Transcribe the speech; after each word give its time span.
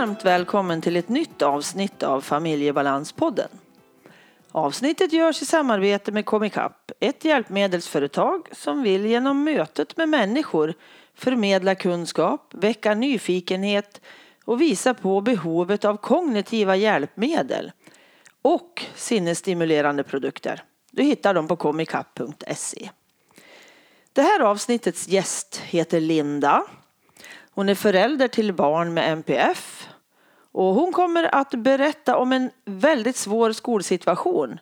varmt 0.00 0.24
välkommen 0.24 0.80
till 0.80 0.96
ett 0.96 1.08
nytt 1.08 1.42
avsnitt 1.42 2.02
av 2.02 2.20
Familjebalanspodden. 2.20 3.48
Avsnittet 4.52 5.12
görs 5.12 5.42
i 5.42 5.44
samarbete 5.44 6.12
med 6.12 6.26
Comicap, 6.26 6.92
ett 7.00 7.24
hjälpmedelsföretag 7.24 8.48
som 8.52 8.82
vill 8.82 9.06
genom 9.06 9.44
mötet 9.44 9.96
med 9.96 10.08
människor 10.08 10.74
förmedla 11.14 11.74
kunskap, 11.74 12.54
väcka 12.54 12.94
nyfikenhet 12.94 14.00
och 14.44 14.60
visa 14.60 14.94
på 14.94 15.20
behovet 15.20 15.84
av 15.84 15.96
kognitiva 15.96 16.76
hjälpmedel 16.76 17.72
och 18.42 18.84
sinnesstimulerande 18.94 20.02
produkter. 20.02 20.62
Du 20.90 21.02
hittar 21.02 21.34
dem 21.34 21.48
på 21.48 21.56
comicap.se. 21.56 22.90
Det 24.12 24.22
här 24.22 24.40
avsnittets 24.40 25.08
gäst 25.08 25.56
heter 25.64 26.00
Linda. 26.00 26.62
Hon 27.50 27.68
är 27.68 27.74
förälder 27.74 28.28
till 28.28 28.52
barn 28.52 28.94
med 28.94 29.12
MPF 29.12 29.75
och 30.56 30.74
hon 30.74 30.92
kommer 30.92 31.34
att 31.34 31.50
berätta 31.50 32.16
om 32.16 32.32
en 32.32 32.50
väldigt 32.64 33.16
svår 33.16 33.52
skolsituation 33.52 34.58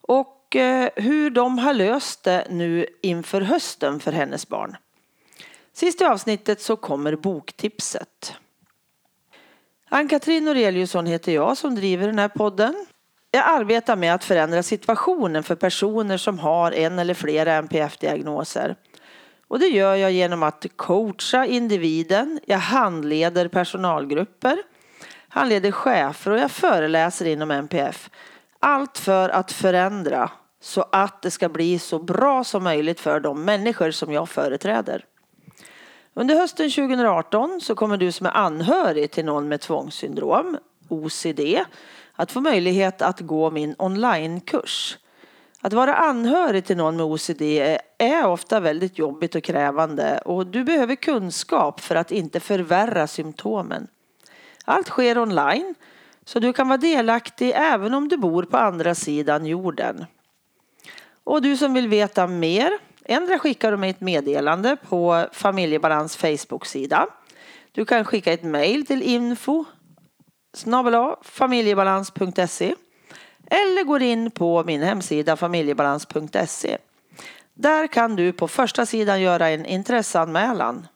och 0.00 0.56
eh, 0.56 0.88
hur 0.96 1.30
de 1.30 1.58
har 1.58 1.74
löst 1.74 2.22
det 2.22 2.46
nu 2.50 2.86
inför 3.02 3.40
hösten 3.40 4.00
för 4.00 4.12
hennes 4.12 4.48
barn. 4.48 4.76
Sist 5.72 6.00
i 6.00 6.04
avsnittet 6.04 6.60
så 6.60 6.76
kommer 6.76 7.16
boktipset. 7.16 8.34
Ann-Katrin 9.88 10.44
Noreliusson 10.44 11.06
heter 11.06 11.32
jag 11.32 11.56
som 11.56 11.74
driver 11.74 12.06
den 12.06 12.18
här 12.18 12.28
podden. 12.28 12.86
Jag 13.30 13.44
arbetar 13.46 13.96
med 13.96 14.14
att 14.14 14.24
förändra 14.24 14.62
situationen 14.62 15.42
för 15.42 15.54
personer 15.54 16.16
som 16.16 16.38
har 16.38 16.72
en 16.72 16.98
eller 16.98 17.14
flera 17.14 17.54
NPF-diagnoser. 17.54 18.76
Och 19.48 19.58
det 19.58 19.68
gör 19.68 19.94
jag 19.94 20.12
genom 20.12 20.42
att 20.42 20.66
coacha 20.76 21.46
individen, 21.46 22.40
jag 22.46 22.58
handleder 22.58 23.48
personalgrupper, 23.48 24.62
han 25.32 25.48
leder 25.48 25.72
chefer 25.72 26.30
och 26.30 26.38
jag 26.38 26.50
föreläser 26.50 27.26
inom 27.26 27.50
NPF. 27.50 28.10
Allt 28.58 28.98
för 28.98 29.28
att 29.28 29.52
förändra 29.52 30.30
så 30.60 30.84
att 30.92 31.22
det 31.22 31.30
ska 31.30 31.48
bli 31.48 31.78
så 31.78 31.98
bra 31.98 32.44
som 32.44 32.64
möjligt 32.64 33.00
för 33.00 33.20
de 33.20 33.44
människor 33.44 33.90
som 33.90 34.12
jag 34.12 34.28
företräder. 34.28 35.04
Under 36.14 36.34
hösten 36.34 36.70
2018 36.70 37.60
så 37.60 37.74
kommer 37.74 37.96
du 37.96 38.12
som 38.12 38.26
är 38.26 38.36
anhörig 38.36 39.10
till 39.10 39.24
någon 39.24 39.48
med 39.48 39.60
tvångssyndrom, 39.60 40.58
OCD, 40.88 41.40
att 42.14 42.32
få 42.32 42.40
möjlighet 42.40 43.02
att 43.02 43.20
gå 43.20 43.50
min 43.50 43.74
onlinekurs. 43.78 44.98
Att 45.60 45.72
vara 45.72 45.94
anhörig 45.94 46.64
till 46.64 46.76
någon 46.76 46.96
med 46.96 47.06
OCD 47.06 47.42
är 47.98 48.26
ofta 48.26 48.60
väldigt 48.60 48.98
jobbigt 48.98 49.34
och 49.34 49.44
krävande 49.44 50.18
och 50.18 50.46
du 50.46 50.64
behöver 50.64 50.94
kunskap 50.94 51.80
för 51.80 51.94
att 51.94 52.10
inte 52.10 52.40
förvärra 52.40 53.06
symptomen. 53.06 53.88
Allt 54.70 54.88
sker 54.88 55.18
online 55.18 55.74
så 56.24 56.40
du 56.40 56.52
kan 56.52 56.68
vara 56.68 56.78
delaktig 56.78 57.52
även 57.54 57.94
om 57.94 58.08
du 58.08 58.16
bor 58.16 58.42
på 58.42 58.56
andra 58.56 58.94
sidan 58.94 59.46
jorden. 59.46 60.06
Och 61.24 61.42
du 61.42 61.56
som 61.56 61.74
vill 61.74 61.88
veta 61.88 62.26
mer, 62.26 62.78
ändra 63.04 63.38
skickar 63.38 63.70
du 63.70 63.76
mig 63.76 63.90
ett 63.90 64.00
meddelande 64.00 64.76
på 64.88 65.26
Familjebalans 65.32 66.16
Facebook-sida. 66.16 67.06
Du 67.72 67.84
kan 67.84 68.04
skicka 68.04 68.32
ett 68.32 68.42
mejl 68.42 68.86
till 68.86 69.02
info 69.02 69.64
familjebalans.se 71.22 72.74
eller 73.46 73.84
går 73.84 74.02
in 74.02 74.30
på 74.30 74.64
min 74.64 74.82
hemsida 74.82 75.36
familjebalans.se. 75.36 76.78
Där 77.54 77.86
kan 77.86 78.16
du 78.16 78.32
på 78.32 78.48
första 78.48 78.86
sidan 78.86 79.20
göra 79.20 79.48
en 79.48 79.66
intresseanmälan. 79.66 80.86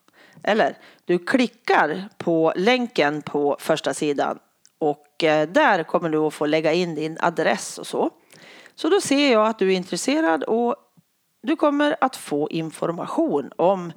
Eller 0.45 0.77
du 1.05 1.19
klickar 1.19 2.09
på 2.19 2.53
länken 2.57 3.23
på 3.23 3.57
första 3.61 3.95
sidan 3.95 4.39
och 4.79 5.25
eh, 5.25 5.49
där 5.49 5.83
kommer 5.83 6.09
du 6.09 6.19
att 6.19 6.35
få 6.35 6.47
lägga 6.47 6.73
in 6.73 6.95
din 6.95 7.19
adress 7.21 7.79
och 7.79 7.87
så. 7.87 8.11
Så 8.75 8.89
då 8.89 9.01
ser 9.01 9.33
jag 9.33 9.47
att 9.47 9.59
du 9.59 9.73
är 9.73 9.77
intresserad 9.77 10.43
och 10.45 10.77
du 11.43 11.57
kommer 11.57 11.97
att 12.01 12.17
få 12.17 12.51
information 12.51 13.51
om 13.57 13.93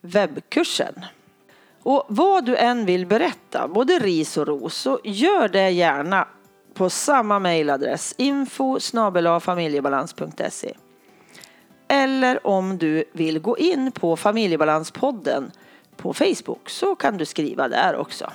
webbkursen. 0.00 1.04
Och 1.82 2.04
vad 2.08 2.44
du 2.44 2.56
än 2.56 2.86
vill 2.86 3.06
berätta, 3.06 3.68
både 3.68 3.98
ris 3.98 4.36
och 4.36 4.46
ros, 4.46 4.74
så 4.76 5.00
gör 5.04 5.48
det 5.48 5.70
gärna 5.70 6.28
på 6.74 6.90
samma 6.90 7.38
mejladress 7.38 8.14
info 8.18 8.78
familjebalans.se 9.40 10.74
Eller 11.88 12.46
om 12.46 12.78
du 12.78 13.04
vill 13.12 13.38
gå 13.38 13.58
in 13.58 13.92
på 13.92 14.16
Familjebalanspodden 14.16 15.50
på 16.02 16.12
Facebook 16.14 16.70
så 16.70 16.94
kan 16.94 17.16
du 17.16 17.26
skriva 17.26 17.68
där 17.68 17.96
också. 17.96 18.32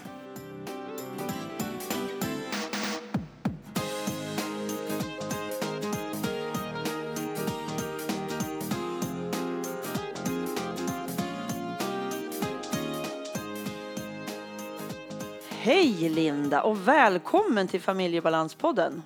Hej 15.50 16.10
Linda 16.10 16.62
och 16.62 16.88
välkommen 16.88 17.68
till 17.68 17.82
Familjebalanspodden. 17.82 19.04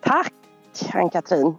Tack 0.00 0.32
Ann-Katrin. 0.92 1.54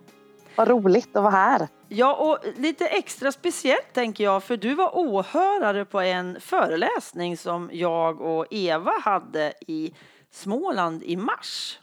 Vad 0.56 0.68
roligt 0.68 1.16
att 1.16 1.24
vara 1.24 1.32
här. 1.32 1.68
Ja, 1.90 2.16
och 2.16 2.40
lite 2.58 2.88
extra 2.88 3.32
speciellt 3.32 3.94
tänker 3.94 4.24
jag, 4.24 4.44
för 4.44 4.58
du 4.58 4.76
var 4.76 4.98
åhörare 4.98 5.86
på 5.86 6.02
en 6.02 6.42
föreläsning 6.42 7.38
som 7.38 7.70
jag 7.74 8.22
och 8.22 8.46
Eva 8.50 8.92
hade 9.02 9.54
i 9.68 9.94
Småland 10.32 11.04
i 11.04 11.16
mars. 11.16 11.80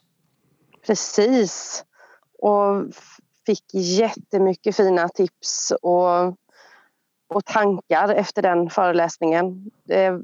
Precis. 0.87 1.85
Och 2.39 2.85
fick 3.47 3.75
jättemycket 3.75 4.77
fina 4.77 5.09
tips 5.09 5.73
och, 5.83 6.27
och 7.29 7.45
tankar 7.45 8.09
efter 8.09 8.43
den 8.43 8.71
föreläsningen. 8.71 9.71
Det 9.85 10.21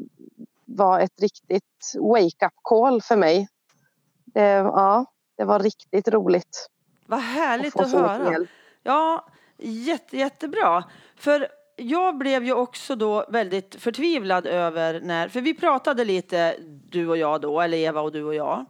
var 0.65 1.01
ett 1.01 1.21
riktigt 1.21 1.95
wake-up 2.01 2.53
call 2.63 3.03
för 3.03 3.17
mig. 3.17 3.49
Det, 4.25 4.51
ja, 4.51 5.05
det 5.37 5.45
var 5.45 5.59
riktigt 5.59 6.09
roligt. 6.09 6.69
Vad 7.07 7.21
härligt 7.21 7.77
att, 7.77 7.81
att 7.81 7.93
höra. 7.93 8.47
Ja, 8.83 9.29
jätte, 9.59 10.17
jättebra. 10.17 10.85
För 11.17 11.49
jag 11.77 12.19
blev 12.19 12.45
ju 12.45 12.53
också 12.53 12.97
då 12.97 13.27
väldigt 13.29 13.75
förtvivlad 13.75 14.47
över 14.47 15.01
när, 15.01 15.29
för 15.29 15.41
vi 15.41 15.55
pratade 15.55 16.05
lite 16.05 16.57
du 16.89 17.09
och 17.09 17.17
jag 17.17 17.41
då, 17.41 17.61
eller 17.61 17.79
Eva 17.79 18.01
och 18.01 18.13
du 18.13 18.25
och 18.25 18.35
jag. 18.35 18.65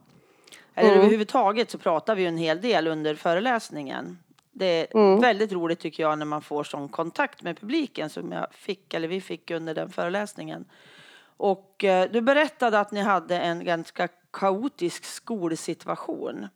Eller 0.74 0.88
mm. 0.88 1.00
överhuvudtaget 1.00 1.70
så 1.70 1.78
pratade 1.78 2.20
vi 2.20 2.26
en 2.26 2.38
hel 2.38 2.60
del 2.60 2.86
under 2.86 3.14
föreläsningen. 3.14 4.18
Det 4.52 4.66
är 4.66 4.96
mm. 4.96 5.20
väldigt 5.20 5.52
roligt 5.52 5.80
tycker 5.80 6.02
jag 6.02 6.18
när 6.18 6.26
man 6.26 6.42
får 6.42 6.64
sån 6.64 6.88
kontakt 6.88 7.42
med 7.42 7.60
publiken 7.60 8.10
som 8.10 8.32
jag 8.32 8.46
fick, 8.50 8.94
eller 8.94 9.08
vi 9.08 9.20
fick 9.20 9.50
under 9.50 9.74
den 9.74 9.90
föreläsningen. 9.90 10.64
Och 11.36 11.84
eh, 11.84 12.10
du 12.10 12.20
berättade 12.20 12.80
att 12.80 12.92
ni 12.92 13.00
hade 13.00 13.38
en 13.38 13.64
ganska 13.64 14.08
kaotisk 14.30 15.04
skolsituation. 15.04 16.48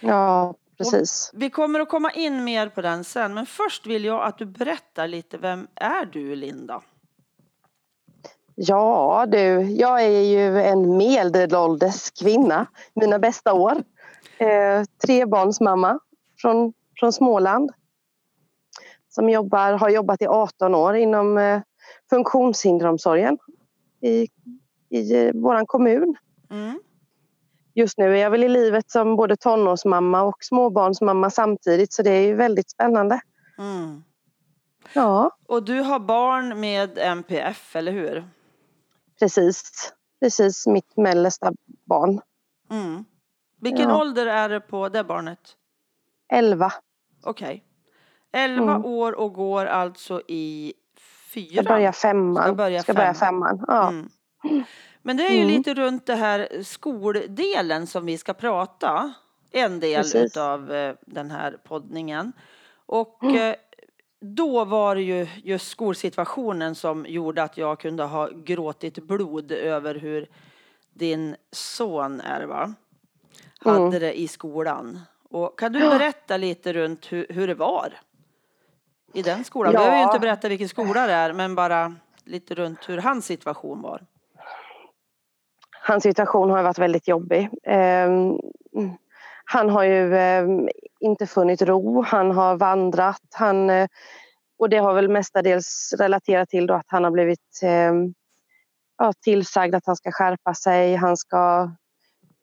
Ja, 0.00 0.54
precis. 0.90 1.30
Och 1.34 1.42
vi 1.42 1.50
kommer 1.50 1.80
att 1.80 1.88
komma 1.88 2.12
in 2.12 2.44
mer 2.44 2.68
på 2.68 2.82
den 2.82 3.04
sen, 3.04 3.34
men 3.34 3.46
först 3.46 3.86
vill 3.86 4.04
jag 4.04 4.22
att 4.22 4.38
du 4.38 4.46
berättar 4.46 5.08
lite. 5.08 5.38
Vem 5.38 5.66
är 5.74 6.04
du, 6.04 6.36
Linda? 6.36 6.82
Ja 8.54 9.26
du, 9.28 9.60
jag 9.60 10.02
är 10.04 10.20
ju 10.20 10.60
en 10.60 10.96
medelålders 10.96 12.10
kvinna, 12.10 12.66
mina 12.94 13.18
bästa 13.18 13.52
år. 13.52 13.82
Eh, 14.38 14.84
trebarnsmamma 15.06 15.98
från, 16.38 16.72
från 17.00 17.12
Småland. 17.12 17.70
Som 19.08 19.28
jobbar, 19.30 19.72
har 19.72 19.88
jobbat 19.88 20.22
i 20.22 20.26
18 20.26 20.74
år 20.74 20.96
inom 20.96 21.38
eh, 21.38 21.60
funktionshinderomsorgen 22.10 23.38
i, 24.00 24.28
i 24.88 25.26
eh, 25.26 25.30
vår 25.34 25.66
kommun. 25.66 26.16
Mm. 26.50 26.80
Just 27.74 27.98
nu 27.98 28.16
är 28.16 28.22
jag 28.22 28.30
väl 28.30 28.44
i 28.44 28.48
livet 28.48 28.90
som 28.90 29.16
både 29.16 29.36
tonårsmamma 29.36 30.22
och 30.22 30.36
småbarnsmamma 30.40 31.30
samtidigt 31.30 31.92
så 31.92 32.02
det 32.02 32.10
är 32.10 32.34
väldigt 32.34 32.70
spännande. 32.70 33.20
Mm. 33.58 34.04
Ja. 34.92 35.36
Och 35.46 35.62
du 35.62 35.80
har 35.80 36.00
barn 36.00 36.60
med 36.60 36.98
MPF, 36.98 37.76
eller 37.76 37.92
hur? 37.92 38.28
Precis, 39.18 39.92
precis 40.20 40.66
mitt 40.66 40.96
mellersta 40.96 41.52
barn. 41.86 42.20
Mm. 42.70 43.04
Vilken 43.60 43.88
ja. 43.88 44.00
ålder 44.00 44.26
är 44.26 44.48
det 44.48 44.60
på 44.60 44.88
det 44.88 45.04
barnet? 45.04 45.56
Elva. 46.32 46.72
Okej. 47.24 47.46
Okay. 47.46 47.60
Elva 48.44 48.74
mm. 48.74 48.84
år 48.84 49.12
och 49.12 49.32
går 49.32 49.66
alltså 49.66 50.22
i 50.28 50.74
fyran? 51.34 51.64
Ska 51.64 51.74
börja 51.74 51.92
femman. 51.92 52.42
Ska 52.42 52.54
börja, 52.54 52.82
ska 52.82 52.94
börja 52.94 53.14
femman. 53.14 53.64
Ja. 53.68 53.92
Mm. 55.04 55.16
Men 55.16 55.16
det 55.16 55.26
är 55.26 55.30
ju 55.36 55.42
mm. 55.42 55.48
lite 55.56 55.74
runt 55.74 56.06
det 56.06 56.14
här 56.14 56.62
skoldelen 56.62 57.86
som 57.86 58.06
vi 58.06 58.18
ska 58.18 58.34
prata. 58.34 59.14
En 59.50 59.80
del 59.80 60.04
utav 60.14 60.72
eh, 60.72 60.94
den 61.00 61.30
här 61.30 61.58
poddningen. 61.64 62.32
Och 62.86 63.22
mm. 63.22 63.36
Eh, 63.36 63.54
då 64.20 64.64
var 64.64 64.94
det 64.94 65.02
ju 65.02 65.26
just 65.44 65.68
skolsituationen 65.68 66.74
som 66.74 67.06
gjorde 67.08 67.42
att 67.42 67.56
jag 67.56 67.80
kunde 67.80 68.02
ha 68.02 68.28
gråtit 68.28 68.98
blod 68.98 69.52
över 69.52 69.94
hur 69.94 70.28
din 70.92 71.36
son 71.50 72.20
är 72.20 72.44
va? 72.46 72.74
Hade 73.58 73.76
Mm. 73.76 73.90
det 73.90 74.20
i 74.20 74.28
skolan. 74.28 75.00
Och 75.30 75.58
kan 75.58 75.72
du 75.72 75.80
berätta 75.80 76.36
lite 76.36 76.72
runt 76.72 77.12
hur, 77.12 77.26
hur 77.28 77.46
det 77.46 77.54
var? 77.54 77.92
I 79.12 79.22
den 79.22 79.44
skolan. 79.44 79.72
Du 79.72 79.78
behöver 79.78 79.96
ju 79.96 80.02
Ja. 80.02 80.08
inte 80.08 80.18
berätta 80.20 80.48
vilken 80.48 80.68
skola 80.68 81.06
det 81.06 81.12
är 81.12 81.32
men 81.32 81.54
bara 81.54 81.94
lite 82.24 82.54
runt 82.54 82.88
hur 82.88 82.98
hans 82.98 83.26
situation 83.26 83.82
var. 83.82 84.06
Hans 85.84 86.02
situation 86.02 86.50
har 86.50 86.62
varit 86.62 86.78
väldigt 86.78 87.08
jobbig. 87.08 87.48
Ehm, 87.64 88.38
han 89.44 89.70
har 89.70 89.84
ju 89.84 90.16
ehm, 90.16 90.68
inte 91.00 91.26
funnit 91.26 91.62
ro, 91.62 92.02
han 92.02 92.30
har 92.30 92.56
vandrat. 92.56 93.22
Han, 93.32 93.70
eh, 93.70 93.88
och 94.58 94.70
det 94.70 94.76
har 94.76 94.94
väl 94.94 95.08
mestadels 95.08 95.94
relaterat 95.98 96.48
till 96.48 96.66
då 96.66 96.74
att 96.74 96.86
han 96.86 97.04
har 97.04 97.10
blivit 97.10 97.60
ehm, 97.62 98.14
ja, 98.98 99.12
tillsagd 99.24 99.74
att 99.74 99.86
han 99.86 99.96
ska 99.96 100.12
skärpa 100.12 100.54
sig, 100.54 100.94
han 100.94 101.16
ska 101.16 101.70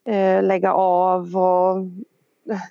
eh, 0.09 0.43
lägga 0.43 0.73
av. 0.73 1.37
Och, 1.37 1.77
eh, 2.51 2.61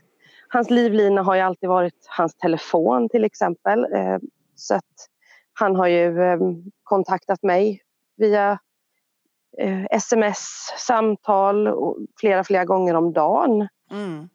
hans 0.49 0.71
livlina 0.71 1.23
har 1.23 1.35
ju 1.35 1.41
alltid 1.41 1.69
varit 1.69 2.07
hans 2.09 2.35
telefon 2.35 3.09
till 3.09 3.25
exempel. 3.25 3.87
Så 4.55 4.75
att 4.75 5.09
han 5.53 5.77
har 5.77 5.87
ju 5.87 6.15
kontaktat 6.83 7.43
mig 7.43 7.83
via 8.17 8.59
eh, 9.61 9.85
sms, 9.91 10.39
samtal 10.79 11.69
flera, 12.21 12.45
flera 12.45 12.65
gånger 12.65 12.95
om 12.95 13.13
dagen 13.13 13.69
Mm. 13.91 14.29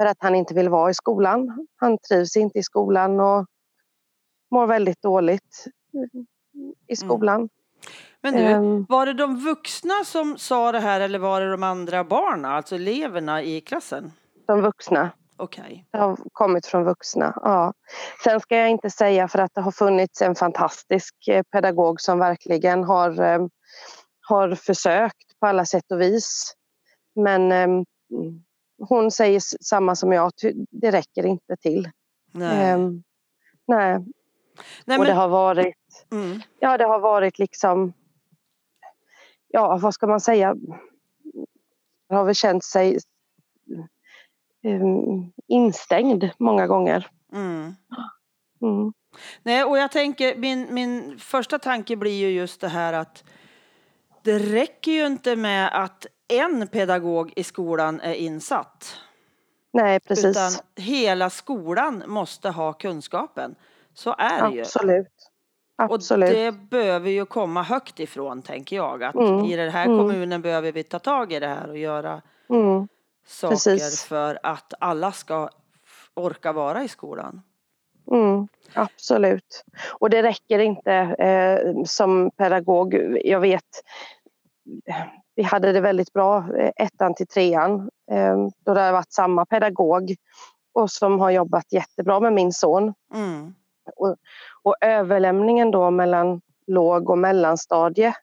för 0.00 0.06
att 0.06 0.16
han 0.20 0.34
inte 0.34 0.54
vill 0.54 0.68
vara 0.68 0.90
i 0.90 0.94
skolan. 0.94 1.66
Han 1.76 1.98
trivs 1.98 2.36
inte 2.36 2.58
i 2.58 2.62
skolan 2.62 3.20
och 3.20 3.46
mår 4.50 4.66
väldigt 4.66 5.02
dåligt 5.02 5.64
i 6.88 6.96
skolan. 6.96 7.48
Men 8.20 8.34
du, 8.34 8.40
Ehm. 8.40 8.86
var 8.88 9.06
det 9.06 9.12
de 9.14 9.36
vuxna 9.36 10.04
som 10.04 10.38
sa 10.38 10.72
det 10.72 10.80
här 10.80 11.00
eller 11.00 11.18
var 11.18 11.40
det 11.40 11.50
de 11.50 11.62
andra 11.62 12.04
barnen, 12.04 12.44
alltså 12.44 12.74
eleverna 12.74 13.42
i 13.42 13.60
klassen? 13.60 14.12
De 14.46 14.60
vuxna. 14.62 15.10
Okej. 15.36 15.86
Det 15.90 15.98
har 15.98 16.16
kommit 16.32 16.66
från 16.66 16.84
vuxna. 16.84 17.32
Ja. 17.44 17.72
Sen 18.24 18.40
ska 18.40 18.56
jag 18.56 18.70
inte 18.70 18.90
säga 18.90 19.28
för 19.28 19.38
att 19.38 19.54
det 19.54 19.60
har 19.60 19.70
funnits 19.72 20.22
en 20.22 20.34
fantastisk 20.34 21.14
eh, 21.28 21.42
pedagog 21.42 22.00
som 22.00 22.18
verkligen 22.18 22.84
har, 22.84 23.20
eh, 23.22 23.46
har 24.30 24.54
försökt 24.54 25.40
på 25.40 25.46
alla 25.46 25.64
sätt 25.64 25.92
och 25.92 26.00
vis. 26.00 26.54
Men 27.14 27.52
eh, 27.52 27.84
hon 28.88 29.10
säger 29.10 29.40
samma 29.64 29.94
som 29.94 30.12
jag, 30.12 30.32
det 30.70 30.90
räcker 30.90 31.26
inte 31.26 31.56
till. 31.56 31.90
Nej. 32.32 32.70
Ehm, 32.70 33.02
nej. 33.66 33.98
Nej, 34.84 34.98
Och 34.98 35.04
det 35.04 35.10
men, 35.10 35.16
har 35.16 35.28
varit, 35.28 36.06
mm. 36.12 36.40
ja 36.58 36.78
det 36.78 36.84
har 36.84 37.00
varit 37.00 37.38
liksom, 37.38 37.92
ja 39.48 39.78
vad 39.78 39.94
ska 39.94 40.06
man 40.06 40.20
säga, 40.20 40.54
det 42.08 42.14
har 42.14 42.24
väl 42.24 42.34
känt 42.34 42.64
sig 42.64 42.98
um, 44.64 45.32
instängd 45.46 46.30
många 46.38 46.66
gånger. 46.66 47.08
Mm. 47.32 47.74
Mm. 48.62 48.92
Nej, 49.42 49.64
och 49.64 49.78
jag 49.78 49.92
tänker, 49.92 50.36
min, 50.36 50.74
min 50.74 51.18
första 51.18 51.58
tanke 51.58 51.96
blir 51.96 52.20
ju 52.20 52.30
just 52.30 52.60
det 52.60 52.68
här 52.68 52.92
att 52.92 53.24
det 54.22 54.38
räcker 54.38 54.92
ju 54.92 55.06
inte 55.06 55.36
med 55.36 55.82
att 55.84 56.06
en 56.28 56.68
pedagog 56.68 57.32
i 57.36 57.44
skolan 57.44 58.00
är 58.00 58.14
insatt. 58.14 58.96
Nej 59.72 60.00
precis. 60.00 60.24
Utan 60.24 60.52
hela 60.76 61.30
skolan 61.30 62.02
måste 62.06 62.48
ha 62.50 62.72
kunskapen. 62.72 63.54
Så 63.94 64.14
är 64.18 64.48
det 64.48 64.54
ju. 64.54 64.60
Absolut. 64.60 65.30
Och 65.88 65.94
Absolut. 65.94 66.30
det 66.30 66.52
behöver 66.52 67.10
ju 67.10 67.26
komma 67.26 67.62
högt 67.62 68.00
ifrån, 68.00 68.42
tänker 68.42 68.76
jag. 68.76 69.02
Att 69.04 69.14
Mm. 69.14 69.44
i 69.44 69.56
den 69.56 69.70
här 69.70 69.86
Mm. 69.86 69.98
kommunen 69.98 70.42
behöver 70.42 70.72
vi 70.72 70.82
ta 70.82 70.98
tag 70.98 71.32
i 71.32 71.40
det 71.40 71.46
här 71.48 71.68
och 71.68 71.78
göra 71.78 72.22
Mm. 72.50 72.88
saker 73.26 73.54
Precis. 73.54 74.04
för 74.04 74.38
att 74.42 74.74
alla 74.80 75.12
ska 75.12 75.48
orka 76.14 76.52
vara 76.52 76.84
i 76.84 76.88
skolan. 76.88 77.42
Mm. 78.10 78.48
Absolut. 78.74 79.64
Och 79.98 80.10
det 80.10 80.22
räcker 80.22 80.58
inte 80.58 80.92
eh, 80.94 81.84
som 81.84 82.30
pedagog. 82.30 83.18
Jag 83.24 83.40
vet, 83.40 83.64
vi 85.34 85.42
hade 85.42 85.72
det 85.72 85.80
väldigt 85.80 86.12
bra 86.12 86.56
eh, 86.56 86.70
ettan 86.76 87.14
till 87.14 87.26
trean. 87.26 87.90
Eh, 88.10 88.36
då 88.64 88.74
det 88.74 88.80
har 88.80 88.92
varit 88.92 89.12
samma 89.12 89.46
pedagog 89.46 90.14
och 90.74 90.90
som 90.90 91.20
har 91.20 91.30
jobbat 91.30 91.72
jättebra 91.72 92.20
med 92.20 92.32
min 92.32 92.52
son. 92.52 92.94
Mm. 93.14 93.54
Och 94.62 94.76
överlämningen 94.80 95.70
då 95.70 95.90
mellan 95.90 96.40
låg 96.66 97.10
och 97.10 97.18
mellanstadie 97.18 98.14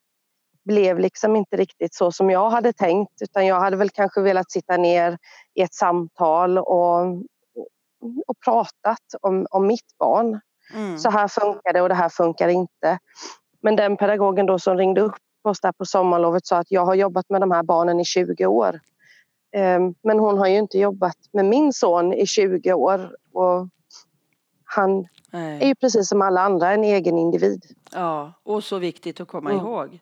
blev 0.65 0.99
liksom 0.99 1.35
inte 1.35 1.57
riktigt 1.57 1.93
så 1.93 2.11
som 2.11 2.29
jag 2.29 2.49
hade 2.49 2.73
tänkt 2.73 3.21
utan 3.21 3.45
jag 3.45 3.59
hade 3.59 3.77
väl 3.77 3.89
kanske 3.89 4.21
velat 4.21 4.51
sitta 4.51 4.77
ner 4.77 5.17
i 5.53 5.61
ett 5.61 5.73
samtal 5.73 6.57
och, 6.57 7.05
och 8.27 8.39
pratat 8.45 8.99
om, 9.21 9.47
om 9.51 9.67
mitt 9.67 9.97
barn. 9.99 10.39
Mm. 10.73 10.97
Så 10.99 11.09
här 11.09 11.27
funkar 11.27 11.73
det 11.73 11.81
och 11.81 11.89
det 11.89 11.95
här 11.95 12.09
funkar 12.09 12.47
inte. 12.47 12.99
Men 13.61 13.75
den 13.75 13.97
pedagogen 13.97 14.45
då 14.45 14.59
som 14.59 14.77
ringde 14.77 15.01
upp 15.01 15.15
oss 15.43 15.59
där 15.61 15.71
på 15.71 15.85
sommarlovet 15.85 16.45
sa 16.45 16.57
att 16.57 16.71
jag 16.71 16.85
har 16.85 16.95
jobbat 16.95 17.29
med 17.29 17.41
de 17.41 17.51
här 17.51 17.63
barnen 17.63 17.99
i 17.99 18.05
20 18.05 18.45
år. 18.45 18.79
Ehm, 19.51 19.95
Men 20.03 20.19
hon 20.19 20.37
har 20.37 20.47
ju 20.47 20.57
inte 20.57 20.77
jobbat 20.79 21.17
med 21.31 21.45
min 21.45 21.73
son 21.73 22.13
i 22.13 22.25
20 22.25 22.73
år 22.73 23.15
och 23.33 23.67
han 24.63 24.99
är 24.99 25.07
Nej. 25.39 25.67
ju 25.67 25.75
precis 25.75 26.09
som 26.09 26.21
alla 26.21 26.41
andra 26.41 26.71
en 26.71 26.83
egen 26.83 27.17
individ. 27.17 27.65
Ja, 27.93 28.33
och 28.43 28.63
så 28.63 28.77
viktigt 28.77 29.19
att 29.21 29.27
komma 29.27 29.51
Mm. 29.51 29.65
ihåg. 29.65 29.99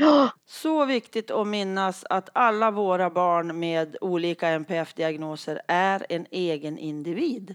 Ja, 0.00 0.30
Så 0.46 0.84
viktigt 0.84 1.30
att 1.30 1.46
minnas 1.46 2.04
att 2.10 2.28
alla 2.32 2.70
våra 2.70 3.10
barn 3.10 3.58
med 3.60 3.96
olika 4.00 4.48
NPF-diagnoser 4.48 5.60
är 5.68 6.06
en 6.08 6.26
egen 6.30 6.78
individ. 6.78 7.54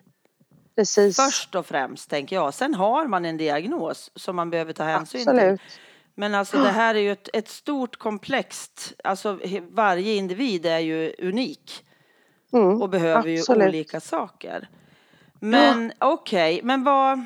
precis. 0.76 1.16
Först 1.16 1.56
och 1.56 1.66
främst, 1.66 2.10
tänker 2.10 2.36
jag. 2.36 2.54
Sen 2.54 2.74
har 2.74 3.08
man 3.08 3.26
en 3.26 3.38
diagnos 3.38 4.12
som 4.16 4.36
man 4.36 4.50
behöver 4.50 4.74
ta 4.74 4.84
hänsyn 4.84 5.22
till. 5.22 5.30
Absolut. 5.30 5.62
Men 6.16 6.36
alltså 6.36 6.58
det 6.58 6.70
här 6.70 6.96
är 6.96 7.00
ju 7.00 7.12
ett, 7.12 7.30
ett 7.34 7.48
stort 7.50 7.96
komplext. 7.96 8.94
Alltså 9.04 9.40
varje 9.70 10.14
individ 10.14 10.66
är 10.66 10.80
ju 10.80 11.14
unik 11.20 11.82
Mm. 12.54 12.82
och 12.82 12.90
behöver 12.90 13.30
ju 13.30 13.40
absolut. 13.40 13.68
olika 13.68 14.00
saker. 14.00 14.70
Men 15.40 15.92
okej, 16.00 16.60
men 16.64 16.84
vad... 16.84 17.26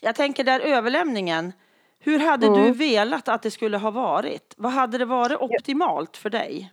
Jag 0.00 0.14
tänker 0.14 0.44
där 0.44 0.60
överlämningen. 0.60 1.52
Hur 2.00 2.18
hade 2.18 2.46
du 2.46 2.60
Mm. 2.60 2.72
velat 2.72 3.28
att 3.28 3.42
det 3.42 3.50
skulle 3.50 3.78
ha 3.78 3.90
varit? 3.90 4.54
Vad 4.56 4.72
hade 4.72 4.98
det 4.98 5.04
varit 5.04 5.38
optimalt 5.40 6.16
för 6.16 6.30
dig? 6.30 6.72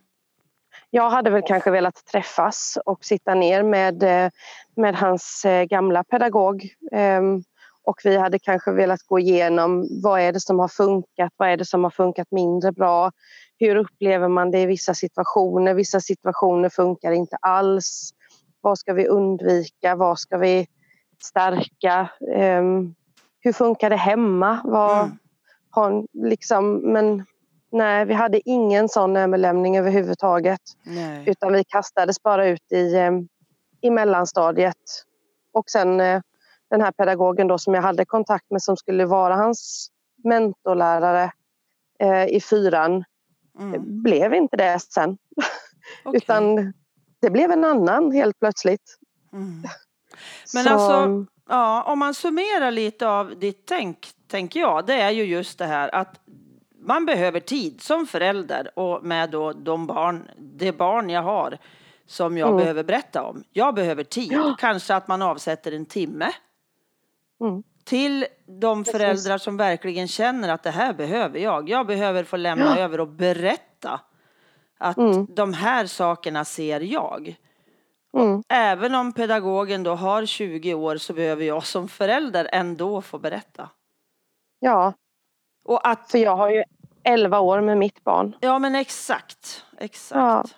Jag 0.90 1.10
hade 1.10 1.30
väl 1.30 1.42
kanske 1.48 1.72
velat 1.72 2.06
träffas 2.06 2.78
och 2.86 3.06
sitta 3.06 3.34
ner 3.36 3.64
med, 3.64 4.04
eh, 4.04 4.30
med 4.76 4.96
hans 4.96 5.46
eh, 5.46 5.64
gamla 5.64 6.04
pedagog. 6.04 6.70
Ehm, 6.92 7.44
Och 7.84 8.02
vi 8.04 8.18
hade 8.18 8.40
kanske 8.40 8.72
velat 8.72 9.00
gå 9.04 9.20
igenom 9.20 9.88
vad 10.04 10.20
är 10.22 10.32
det 10.34 10.40
som 10.40 10.60
har 10.60 10.68
funkat, 10.68 11.34
vad 11.38 11.50
är 11.50 11.58
det 11.58 11.66
som 11.66 11.84
har 11.84 11.92
funkat 11.92 12.28
mindre 12.32 12.72
bra. 12.72 13.12
Hur 13.60 13.76
upplever 13.76 14.28
man 14.28 14.52
det 14.52 14.60
i 14.62 14.66
vissa 14.66 14.94
situationer? 14.94 15.74
Vissa 15.74 16.00
situationer 16.00 16.70
funkar 16.70 17.12
inte 17.12 17.38
alls. 17.42 18.10
Vad 18.62 18.78
ska 18.80 18.94
vi 18.94 19.08
undvika? 19.08 19.96
Vad 19.96 20.20
ska 20.20 20.38
vi 20.38 20.68
stärka? 21.24 22.10
Ehm, 22.36 22.96
Hur 23.48 23.54
funkar 23.54 23.90
det 23.90 23.96
hemma? 23.96 24.62
Vad 24.64 25.00
Mm. 25.06 25.18
har, 25.70 26.06
liksom, 26.14 26.76
men 26.78 27.26
nej, 27.72 28.06
vi 28.06 28.14
hade 28.14 28.50
ingen 28.50 28.90
sån 28.90 29.18
överlämning 29.18 29.78
överhuvudtaget. 29.78 30.60
Nej. 30.84 31.24
Utan 31.30 31.54
vi 31.54 31.64
kastades 31.64 32.24
bara 32.24 32.48
ut 32.48 32.72
i, 32.72 32.96
eh, 32.96 33.12
i 33.82 33.90
mellanstadiet. 33.90 34.78
Och 35.54 35.70
sen 35.70 36.00
eh, 36.02 36.22
den 36.70 36.82
här 36.82 36.92
pedagogen 36.92 37.48
då 37.48 37.58
som 37.58 37.74
jag 37.74 37.82
hade 37.82 38.06
kontakt 38.06 38.52
med 38.52 38.62
som 38.62 38.78
skulle 38.78 39.06
vara 39.06 39.36
hans 39.36 39.90
mentorlärare 40.24 41.32
eh, 42.00 42.26
i 42.26 42.42
fyran 42.42 43.04
Mm. 43.60 44.04
blev 44.04 44.34
inte 44.34 44.58
det 44.58 44.80
sen. 44.80 45.18
Okej. 46.04 46.18
Utan 46.24 46.74
det 47.22 47.30
blev 47.30 47.52
en 47.52 47.64
annan 47.64 48.12
helt 48.12 48.40
plötsligt. 48.40 48.98
Mm. 49.34 49.64
Men 50.54 50.64
Så, 50.64 50.70
alltså, 50.70 51.26
ja, 51.50 51.84
om 51.84 52.00
man 52.00 52.14
summerar 52.14 52.72
lite 52.72 53.08
av 53.08 53.40
ditt 53.40 53.66
tänk, 53.66 54.08
tänker 54.28 54.60
jag, 54.60 54.86
det 54.86 54.94
är 54.94 55.12
ju 55.12 55.24
just 55.24 55.58
det 55.60 55.66
här 55.66 55.96
att 55.96 56.20
man 56.80 57.06
behöver 57.06 57.40
tid 57.40 57.82
som 57.82 58.08
förälder 58.08 58.80
och 58.80 59.04
med 59.04 59.30
då 59.30 59.54
de 59.54 59.88
barn, 59.88 60.28
det 60.38 60.72
barn 60.72 61.10
jag 61.10 61.22
har 61.24 61.58
som 62.06 62.38
jag 62.38 62.48
Mm. 62.50 62.58
behöver 62.60 62.84
berätta 62.84 63.24
om. 63.24 63.44
Jag 63.52 63.76
behöver 63.76 64.04
tid, 64.04 64.32
Ja. 64.32 64.56
kanske 64.60 64.96
att 64.96 65.08
man 65.08 65.22
avsätter 65.22 65.72
en 65.72 65.86
timme 65.86 66.32
Mm. 67.42 67.64
till 67.84 68.26
de 68.62 68.84
Precis. 68.84 68.92
föräldrar 69.00 69.38
som 69.38 69.58
verkligen 69.58 70.08
känner 70.08 70.50
att 70.50 70.64
det 70.64 70.72
här 70.72 70.94
behöver 70.94 71.40
jag. 71.40 71.70
Jag 71.70 71.88
behöver 71.88 72.24
få 72.24 72.38
lämna 72.38 72.66
Ja. 72.66 72.78
över 72.84 73.00
och 73.00 73.08
berätta 73.08 74.00
att 74.78 74.98
Mm. 74.98 75.26
de 75.36 75.54
här 75.54 75.86
sakerna 75.86 76.46
ser 76.46 76.80
jag. 76.82 77.36
Mm. 78.18 78.44
Även 78.50 78.96
om 78.96 79.14
pedagogen 79.14 79.84
då 79.84 79.96
har 79.96 80.26
20 80.26 80.74
år 80.74 80.98
så 80.98 81.14
behöver 81.14 81.46
jag 81.46 81.66
som 81.66 81.88
förälder 81.88 82.50
ändå 82.52 83.02
få 83.02 83.20
berätta. 83.20 83.70
Ja, 84.60 84.94
Och 85.66 85.88
att, 85.88 86.12
för 86.12 86.18
jag 86.18 86.36
har 86.36 86.50
ju 86.50 86.64
11 87.04 87.40
år 87.40 87.62
med 87.62 87.78
mitt 87.78 88.04
barn. 88.04 88.36
Ja 88.40 88.60
men 88.60 88.76
exakt, 88.76 89.66
exakt. 89.78 90.56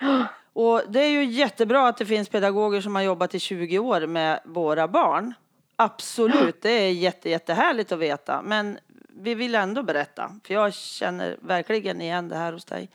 Ja. 0.00 0.26
Och 0.52 0.82
det 0.88 1.00
är 1.00 1.10
ju 1.10 1.24
jättebra 1.24 1.88
att 1.88 1.96
det 1.96 2.06
finns 2.06 2.28
pedagoger 2.28 2.80
som 2.80 2.94
har 2.94 3.02
jobbat 3.02 3.34
i 3.34 3.38
20 3.40 3.78
år 3.78 4.06
med 4.06 4.40
våra 4.44 4.88
barn. 4.88 5.34
Absolut, 5.76 6.56
det 6.62 6.70
är 6.70 6.92
jätte, 6.92 7.30
jättehärligt 7.30 7.92
att 7.92 7.98
veta. 7.98 8.42
Men 8.42 8.78
vi 9.08 9.34
vill 9.34 9.54
ändå 9.54 9.82
berätta, 9.82 10.30
för 10.44 10.54
jag 10.54 10.74
känner 10.74 11.36
verkligen 11.40 12.00
igen 12.00 12.28
det 12.28 12.36
här 12.36 12.52
hos 12.52 12.64
dig. 12.64 12.90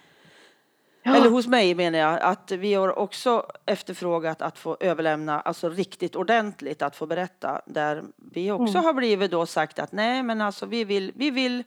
Ja. 1.06 1.16
Eller 1.16 1.30
hos 1.30 1.48
mig 1.48 1.76
menar 1.76 2.00
jag, 2.00 2.22
att 2.22 2.52
vi 2.52 2.74
har 2.74 3.00
också 3.00 3.46
efterfrågat 3.66 4.42
att 4.42 4.58
få 4.58 4.78
överlämna, 4.80 5.42
alltså 5.42 5.70
riktigt 5.70 6.16
ordentligt 6.16 6.82
att 6.82 6.96
få 6.96 7.06
berätta. 7.06 7.62
Där 7.66 8.04
vi 8.32 8.52
också 8.52 8.78
mm. 8.78 8.86
har 8.86 8.94
blivit 8.94 9.32
då 9.32 9.46
sagt 9.46 9.80
att 9.80 9.92
nej 9.92 10.24
men 10.24 10.42
alltså 10.42 10.66
vi 10.66 10.84
vill, 10.84 11.12
vi 11.16 11.32
vill, 11.32 11.64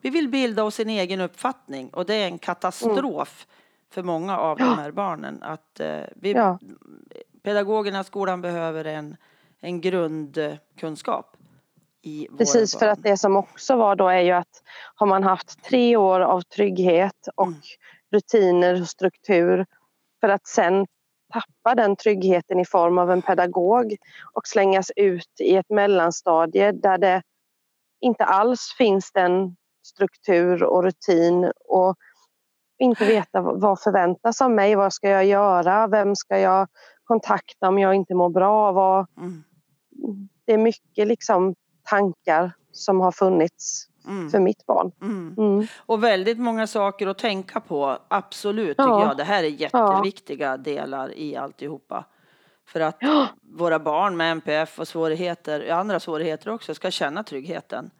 vi 0.00 0.10
vill 0.10 0.28
bilda 0.28 0.64
oss 0.64 0.80
en 0.80 0.88
egen 0.88 1.20
uppfattning 1.20 1.88
och 1.88 2.06
det 2.06 2.14
är 2.14 2.26
en 2.26 2.38
katastrof 2.38 3.46
mm. 3.46 3.92
för 3.92 4.02
många 4.02 4.38
av 4.38 4.60
ja. 4.60 4.64
de 4.64 4.78
här 4.78 4.90
barnen. 4.90 5.42
Att 5.42 5.80
eh, 5.80 6.00
vi, 6.16 6.32
ja. 6.32 6.58
pedagogerna 7.42 8.04
skolan 8.04 8.40
behöver 8.40 8.84
en, 8.84 9.16
en 9.60 9.80
grundkunskap. 9.80 11.36
Precis, 12.38 12.78
för 12.78 12.86
att 12.86 13.02
det 13.02 13.16
som 13.16 13.36
också 13.36 13.76
var 13.76 13.96
då 13.96 14.08
är 14.08 14.20
ju 14.20 14.32
att 14.32 14.62
har 14.94 15.06
man 15.06 15.22
haft 15.22 15.64
tre 15.64 15.96
år 15.96 16.20
av 16.20 16.40
trygghet 16.40 17.28
och 17.34 17.46
mm 17.46 17.60
rutiner 18.12 18.80
och 18.80 18.88
struktur 18.88 19.66
för 20.20 20.28
att 20.28 20.46
sen 20.46 20.86
tappa 21.32 21.74
den 21.74 21.96
tryggheten 21.96 22.60
i 22.60 22.64
form 22.64 22.98
av 22.98 23.10
en 23.10 23.22
pedagog 23.22 23.96
och 24.32 24.46
slängas 24.46 24.90
ut 24.96 25.40
i 25.40 25.56
ett 25.56 25.70
mellanstadie 25.70 26.72
där 26.72 26.98
det 26.98 27.22
inte 28.00 28.24
alls 28.24 28.74
finns 28.78 29.12
den 29.12 29.56
struktur 29.86 30.62
och 30.62 30.82
rutin 30.82 31.52
och 31.64 31.96
inte 32.78 33.04
veta 33.04 33.40
vad 33.40 33.80
förväntas 33.80 34.40
av 34.40 34.50
mig, 34.50 34.74
vad 34.74 34.92
ska 34.92 35.08
jag 35.08 35.24
göra, 35.24 35.86
vem 35.86 36.16
ska 36.16 36.38
jag 36.38 36.68
kontakta 37.04 37.68
om 37.68 37.78
jag 37.78 37.94
inte 37.94 38.14
mår 38.14 38.28
bra. 38.28 38.72
Vad... 38.72 39.06
Mm. 39.18 39.42
Det 40.44 40.52
är 40.52 40.58
mycket 40.58 41.06
liksom 41.06 41.54
tankar 41.82 42.52
som 42.72 43.00
har 43.00 43.12
funnits 43.12 43.86
mm. 44.06 44.30
för 44.30 44.40
mitt 44.40 44.66
barn. 44.66 44.92
Mm. 45.02 45.34
mm. 45.38 45.66
Och 45.78 46.04
väldigt 46.04 46.38
många 46.38 46.66
saker 46.66 47.06
att 47.06 47.18
tänka 47.18 47.60
på, 47.60 47.98
absolut 48.08 48.76
tycker 48.76 48.90
ja. 48.90 49.06
jag. 49.06 49.16
Det 49.16 49.24
här 49.24 49.44
är 49.44 49.48
jätteviktiga 49.48 50.50
ja. 50.50 50.56
delar 50.56 51.18
i 51.18 51.36
alltihopa. 51.36 52.04
För 52.66 52.80
att 52.80 52.96
ja. 53.00 53.26
våra 53.40 53.78
barn 53.78 54.16
med 54.16 54.32
NPF 54.32 54.78
och 54.78 54.88
svårigheter, 54.88 55.70
andra 55.70 56.00
svårigheter 56.00 56.50
också, 56.50 56.74
ska 56.74 56.90
känna 56.90 57.22
tryggheten. 57.22 57.90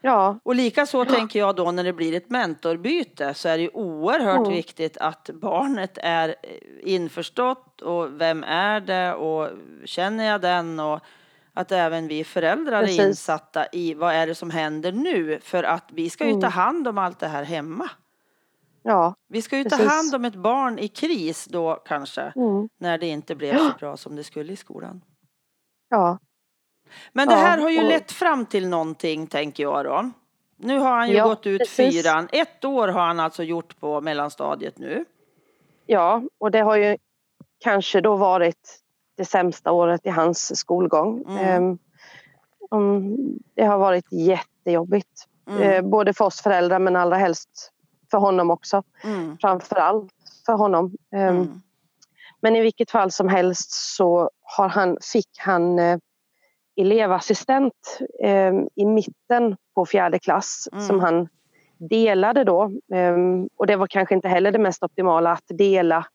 Ja. 0.00 0.38
Och 0.42 0.54
lika 0.54 0.86
så 0.86 0.98
ja. 0.98 1.04
tänker 1.04 1.38
jag 1.38 1.56
då 1.56 1.70
när 1.70 1.84
det 1.84 1.92
blir 1.92 2.14
ett 2.14 2.30
mentorbyte 2.30 3.34
så 3.34 3.48
är 3.48 3.58
det 3.58 3.70
oerhört 3.70 4.38
mm. 4.38 4.52
viktigt 4.52 4.96
att 4.96 5.30
barnet 5.34 5.98
är 6.02 6.34
införstått 6.82 7.80
och 7.82 8.20
vem 8.20 8.44
är 8.44 8.80
det 8.80 9.14
och 9.14 9.48
känner 9.84 10.24
jag 10.24 10.40
den 10.40 10.80
och 10.80 11.00
att 11.54 11.72
även 11.72 12.08
vi 12.08 12.24
föräldrar 12.24 12.82
Precis. 12.82 13.00
är 13.00 13.08
insatta 13.08 13.66
i 13.72 13.94
vad 13.94 14.14
är 14.14 14.26
det 14.26 14.34
som 14.34 14.50
händer 14.50 14.92
nu 14.92 15.40
för 15.42 15.62
att 15.62 15.84
vi 15.92 16.10
ska 16.10 16.24
ju 16.24 16.30
mm. 16.30 16.40
ta 16.40 16.48
hand 16.48 16.88
om 16.88 16.98
allt 16.98 17.18
det 17.18 17.28
här 17.28 17.42
hemma. 17.42 17.90
Ja, 18.82 19.14
vi 19.28 19.42
ska 19.42 19.58
ju 19.58 19.64
precis. 19.64 19.78
ta 19.78 19.84
hand 19.84 20.14
om 20.14 20.24
ett 20.24 20.34
barn 20.34 20.78
i 20.78 20.88
kris 20.88 21.44
då 21.44 21.74
kanske 21.74 22.32
mm. 22.36 22.68
när 22.78 22.98
det 22.98 23.06
inte 23.06 23.34
blev 23.34 23.56
så 23.56 23.72
bra 23.78 23.96
som 23.96 24.16
det 24.16 24.24
skulle 24.24 24.52
i 24.52 24.56
skolan. 24.56 25.02
Ja. 25.88 26.18
Men 27.12 27.28
det 27.28 27.34
här 27.34 27.58
har 27.58 27.70
ju 27.70 27.82
lett 27.82 28.12
fram 28.12 28.46
till 28.46 28.68
någonting 28.68 29.26
tänker 29.26 29.62
jag 29.62 29.84
då. 29.84 30.10
Nu 30.56 30.78
har 30.78 30.96
han 30.96 31.08
ju 31.08 31.16
ja, 31.16 31.24
gått 31.24 31.46
ut 31.46 31.58
precis. 31.58 32.02
fyran. 32.02 32.28
Ett 32.32 32.64
år 32.64 32.88
har 32.88 33.06
han 33.06 33.20
alltså 33.20 33.42
gjort 33.42 33.80
på 33.80 34.00
mellanstadiet 34.00 34.78
nu. 34.78 35.04
Ja, 35.86 36.22
och 36.38 36.50
det 36.50 36.60
har 36.60 36.76
ju 36.76 36.96
kanske 37.58 38.00
då 38.00 38.16
varit 38.16 38.80
det 39.20 39.24
sämsta 39.24 39.72
året 39.72 40.06
i 40.06 40.08
hans 40.08 40.58
skolgång. 40.58 41.24
Mm. 41.28 41.78
Ehm, 42.72 43.16
det 43.54 43.64
har 43.64 43.78
varit 43.78 44.12
jättejobbigt. 44.12 45.26
Mm. 45.50 45.62
Eh, 45.62 45.82
både 45.82 46.14
för 46.14 46.24
oss 46.24 46.40
föräldrar 46.40 46.78
men 46.78 46.96
allra 46.96 47.16
helst 47.16 47.72
för 48.10 48.18
honom 48.18 48.50
också. 48.50 48.82
Mm. 49.04 49.38
Framförallt 49.40 50.12
för 50.46 50.52
honom. 50.52 50.96
Ehm, 51.12 51.36
mm. 51.36 51.60
Men 52.40 52.56
i 52.56 52.60
vilket 52.60 52.90
fall 52.90 53.10
som 53.10 53.28
helst 53.28 53.72
så 53.96 54.30
har 54.42 54.68
han, 54.68 54.96
fick 55.12 55.30
han 55.38 55.78
eh, 55.78 55.98
elevassistent 56.76 57.98
eh, 58.22 58.52
i 58.74 58.84
mitten 58.84 59.56
på 59.74 59.86
fjärde 59.86 60.18
klass 60.18 60.68
mm. 60.72 60.84
som 60.84 61.00
han 61.00 61.28
delade 61.78 62.44
då. 62.44 62.72
Och 63.56 63.66
det 63.66 63.76
var 63.76 63.86
kanske 63.86 64.14
inte 64.14 64.28
heller 64.28 64.52
det 64.52 64.58
mest 64.58 64.82
optimala 64.82 65.32
att 65.32 65.44
dela 65.48 66.06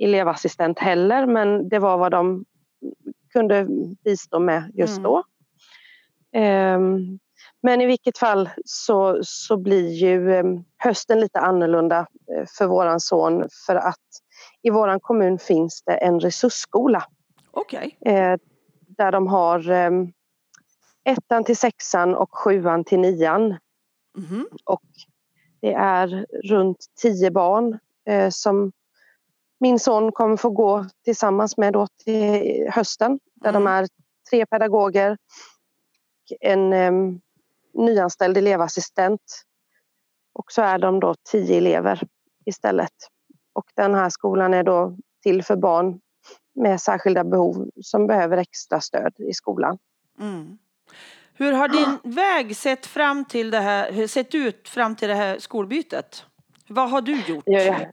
elevassistent 0.00 0.78
heller 0.78 1.26
men 1.26 1.68
det 1.68 1.78
var 1.78 1.98
vad 1.98 2.12
de 2.12 2.44
kunde 3.32 3.66
bistå 4.04 4.38
med 4.38 4.70
just 4.74 4.98
mm. 4.98 5.02
då. 5.02 5.24
Um, 6.36 7.18
men 7.62 7.80
i 7.80 7.86
vilket 7.86 8.18
fall 8.18 8.50
så, 8.64 9.18
så 9.22 9.56
blir 9.56 9.88
ju 9.88 10.38
um, 10.38 10.64
hösten 10.78 11.20
lite 11.20 11.40
annorlunda 11.40 12.00
uh, 12.00 12.44
för 12.58 12.66
våran 12.66 13.00
son 13.00 13.48
för 13.66 13.76
att 13.76 13.96
i 14.62 14.70
våran 14.70 15.00
kommun 15.00 15.38
finns 15.38 15.82
det 15.82 15.94
en 15.94 16.20
resursskola. 16.20 17.04
Okay. 17.52 17.90
Uh, 18.06 18.36
där 18.78 19.12
de 19.12 19.26
har 19.26 19.70
um, 19.70 20.12
ettan 21.04 21.44
till 21.44 21.56
sexan 21.56 22.14
och 22.14 22.38
sjuan 22.38 22.84
till 22.84 23.00
nian. 23.00 23.56
Mm. 24.16 24.46
Och 24.64 24.82
det 25.60 25.72
är 25.72 26.26
runt 26.44 26.86
tio 27.02 27.30
barn 27.30 27.78
uh, 28.10 28.30
som 28.30 28.72
min 29.60 29.78
son 29.78 30.12
kommer 30.12 30.36
få 30.36 30.50
gå 30.50 30.86
tillsammans 31.04 31.56
med 31.56 31.72
då 31.72 31.86
till 32.04 32.66
hösten 32.70 33.18
där 33.34 33.50
mm. 33.50 33.64
de 33.64 33.70
är 33.70 33.88
tre 34.30 34.46
pedagoger, 34.46 35.16
en 36.40 36.72
um, 36.72 37.20
nyanställd 37.74 38.36
elevassistent 38.36 39.42
och 40.32 40.52
så 40.52 40.62
är 40.62 40.78
de 40.78 41.00
då 41.00 41.14
tio 41.30 41.56
elever 41.56 42.02
istället. 42.44 42.94
Och 43.52 43.64
den 43.74 43.94
här 43.94 44.10
skolan 44.10 44.54
är 44.54 44.62
då 44.62 44.96
till 45.22 45.42
för 45.42 45.56
barn 45.56 46.00
med 46.54 46.80
särskilda 46.80 47.24
behov 47.24 47.70
som 47.82 48.06
behöver 48.06 48.36
extra 48.36 48.80
stöd 48.80 49.14
i 49.18 49.32
skolan. 49.32 49.78
Mm. 50.20 50.58
Hur 51.34 51.52
har 51.52 51.68
din 51.68 52.14
väg 52.14 52.56
sett, 52.56 52.86
fram 52.86 53.24
till 53.24 53.50
det 53.50 53.60
här, 53.60 54.06
sett 54.06 54.34
ut 54.34 54.68
fram 54.68 54.96
till 54.96 55.08
det 55.08 55.14
här 55.14 55.38
skolbytet? 55.38 56.24
Vad 56.68 56.90
har 56.90 57.00
du 57.00 57.20
gjort? 57.20 57.42
Jag, 57.46 57.92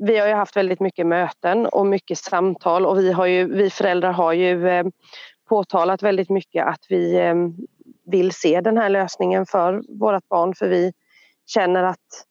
vi 0.00 0.18
har 0.18 0.28
ju 0.28 0.34
haft 0.34 0.56
väldigt 0.56 0.80
mycket 0.80 1.06
möten 1.06 1.66
och 1.66 1.86
mycket 1.86 2.18
samtal 2.18 2.86
och 2.86 2.98
vi, 2.98 3.12
har 3.12 3.26
ju, 3.26 3.54
vi 3.54 3.70
föräldrar 3.70 4.12
har 4.12 4.32
ju 4.32 4.68
eh, 4.68 4.86
påtalat 5.48 6.02
väldigt 6.02 6.30
mycket 6.30 6.66
att 6.66 6.84
vi 6.88 7.16
eh, 7.16 7.34
vill 8.06 8.32
se 8.32 8.60
den 8.60 8.76
här 8.76 8.88
lösningen 8.88 9.46
för 9.46 9.82
vårt 9.98 10.28
barn 10.28 10.54
för 10.54 10.68
vi 10.68 10.92
känner 11.46 11.82
att 11.82 12.26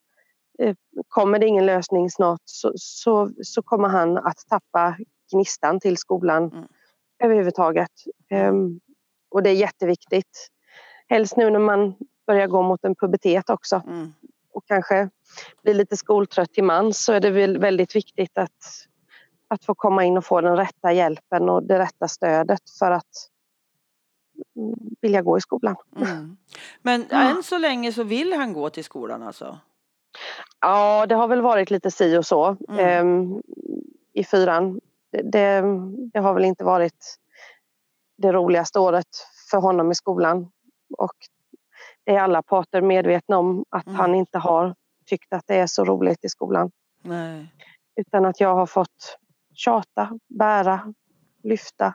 eh, 0.60 0.76
kommer 1.08 1.40
det 1.40 1.48
ingen 1.48 1.66
lösning 1.66 2.10
snart 2.10 2.42
så, 2.46 2.72
så, 2.76 3.30
så 3.44 3.62
kommer 3.62 3.90
han 3.90 4.18
att 4.18 4.38
tappa 4.50 4.98
gnistan 5.32 5.80
till 5.80 5.98
skolan 5.98 6.44
mm. 6.44 6.68
överhuvudtaget. 7.24 7.92
Um, 8.32 8.80
och 9.32 9.44
det 9.44 9.50
är 9.50 9.56
jätteviktigt. 9.56 10.50
Helst 11.08 11.38
nu 11.38 11.50
när 11.50 11.60
man 11.60 11.96
börjar 12.28 12.48
gå 12.48 12.62
mot 12.62 12.84
en 12.84 12.96
pubertet 12.96 13.50
också. 13.50 13.82
Mm 13.88 14.14
och 14.60 14.68
kanske 14.68 15.10
blir 15.63 15.74
lite 15.74 15.98
skoltrött 15.98 16.54
till 16.54 16.63
mans 16.63 17.06
så 17.06 17.13
är 17.13 17.20
det 17.20 17.32
väl 17.32 17.58
väldigt 17.58 17.96
viktigt 17.96 18.38
att, 18.38 18.88
att 19.48 19.66
få 19.66 19.75
komma 19.75 20.04
in 20.04 20.18
och 20.18 20.25
få 20.25 20.42
den 20.42 20.58
rätta 20.58 20.94
hjälpen 20.94 21.50
och 21.50 21.63
det 21.63 21.80
rätta 21.80 22.08
stödet 22.08 22.62
för 22.80 22.92
att 22.92 23.30
vilja 25.01 25.22
gå 25.22 25.38
i 25.38 25.42
skolan. 25.42 25.75
Mm. 25.96 26.38
Men 26.82 27.12
än 27.12 27.44
så 27.44 27.58
länge 27.58 27.94
så 27.94 28.04
vill 28.04 28.34
han 28.34 28.54
gå 28.54 28.70
till 28.70 28.84
skolan 28.84 29.24
alltså? 29.24 29.60
Ja, 30.62 31.06
det 31.06 31.16
har 31.16 31.28
väl 31.28 31.42
varit 31.42 31.72
lite 31.72 31.92
si 31.92 32.18
och 32.18 32.25
så 32.25 32.58
mm. 32.70 33.34
eh, 33.34 33.39
i 34.13 34.24
fyran. 34.24 34.80
Det, 35.12 35.22
det, 35.22 35.63
det, 36.13 36.20
har 36.20 36.34
väl 36.34 36.46
inte 36.46 36.63
varit 36.63 37.18
det 38.18 38.32
roligaste 38.32 38.80
året 38.80 39.08
för 39.51 39.58
honom 39.58 39.92
i 39.92 39.96
skolan. 39.96 40.51
Och 40.98 41.16
är 42.13 42.20
alla 42.20 42.42
parter 42.42 42.82
medvetna 42.82 43.38
om 43.38 43.66
att 43.70 43.88
mm. 43.88 44.00
han 44.00 44.16
inte 44.16 44.38
har 44.38 44.75
tyckt 45.06 45.34
att 45.34 45.44
det 45.48 45.56
är 45.56 45.68
så 45.68 45.86
roligt 45.86 46.25
i 46.25 46.30
skolan. 46.30 46.72
Nej. 47.01 47.54
Utan 47.96 48.25
att 48.25 48.39
jag 48.39 48.56
har 48.56 48.66
fått 48.66 49.18
tjata, 49.54 50.20
bära, 50.28 50.94
lyfta 51.44 51.94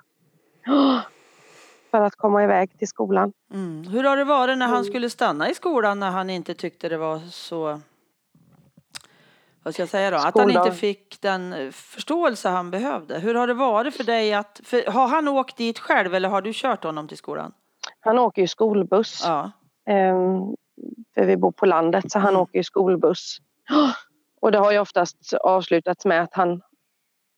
för 1.90 2.00
att 2.00 2.16
komma 2.16 2.44
iväg 2.44 2.78
till 2.78 2.88
skolan. 2.88 3.33
Mm. 3.52 3.87
Hur 3.87 4.04
har 4.04 4.16
det 4.16 4.25
varit 4.25 4.59
när 4.59 4.66
han 4.66 4.76
mm. 4.76 4.85
skulle 4.85 5.11
stanna 5.11 5.50
i 5.50 5.54
skolan 5.54 6.00
när 6.00 6.11
han 6.11 6.30
inte 6.30 6.54
tyckte 6.54 6.88
det 6.88 6.97
var 6.97 7.18
så 7.18 7.80
vad 9.62 9.75
ska 9.75 9.83
jag 9.83 9.88
säga 9.88 10.11
då? 10.11 10.16
Att 10.16 10.38
han 10.38 10.50
inte 10.50 10.73
fick 10.73 11.21
den 11.21 11.73
förståelse 11.73 12.49
han 12.49 12.71
behövde. 12.71 13.18
Hur 13.18 13.35
har 13.35 13.47
det 13.47 13.54
varit 13.54 13.97
för 13.97 14.04
dig 14.04 14.35
att, 14.35 14.61
för, 14.64 14.90
har 14.90 15.09
han 15.09 15.28
åkt 15.28 15.56
dit 15.56 15.78
själv 15.78 16.14
eller 16.14 16.28
har 16.28 16.42
du 16.42 16.52
kört 16.54 16.85
honom 16.85 17.09
till 17.09 17.16
skolan? 17.16 17.52
Han 18.00 18.18
åker 18.18 18.42
ju 18.42 18.49
skolbuss. 18.49 19.23
Ja. 19.25 19.50
Ehm, 19.86 20.56
för 21.14 21.24
vi 21.26 21.36
bor 21.36 21.52
på 21.52 21.66
landet 21.66 22.12
så 22.12 22.18
han 22.18 22.28
Mm. 22.28 22.40
åker 22.40 22.58
ju 22.58 22.62
skolbuss. 22.64 23.38
Och 24.40 24.52
det 24.52 24.58
har 24.58 24.72
ju 24.72 24.78
oftast 24.78 25.34
avslutats 25.34 26.04
med 26.04 26.22
att 26.22 26.34
han 26.34 26.62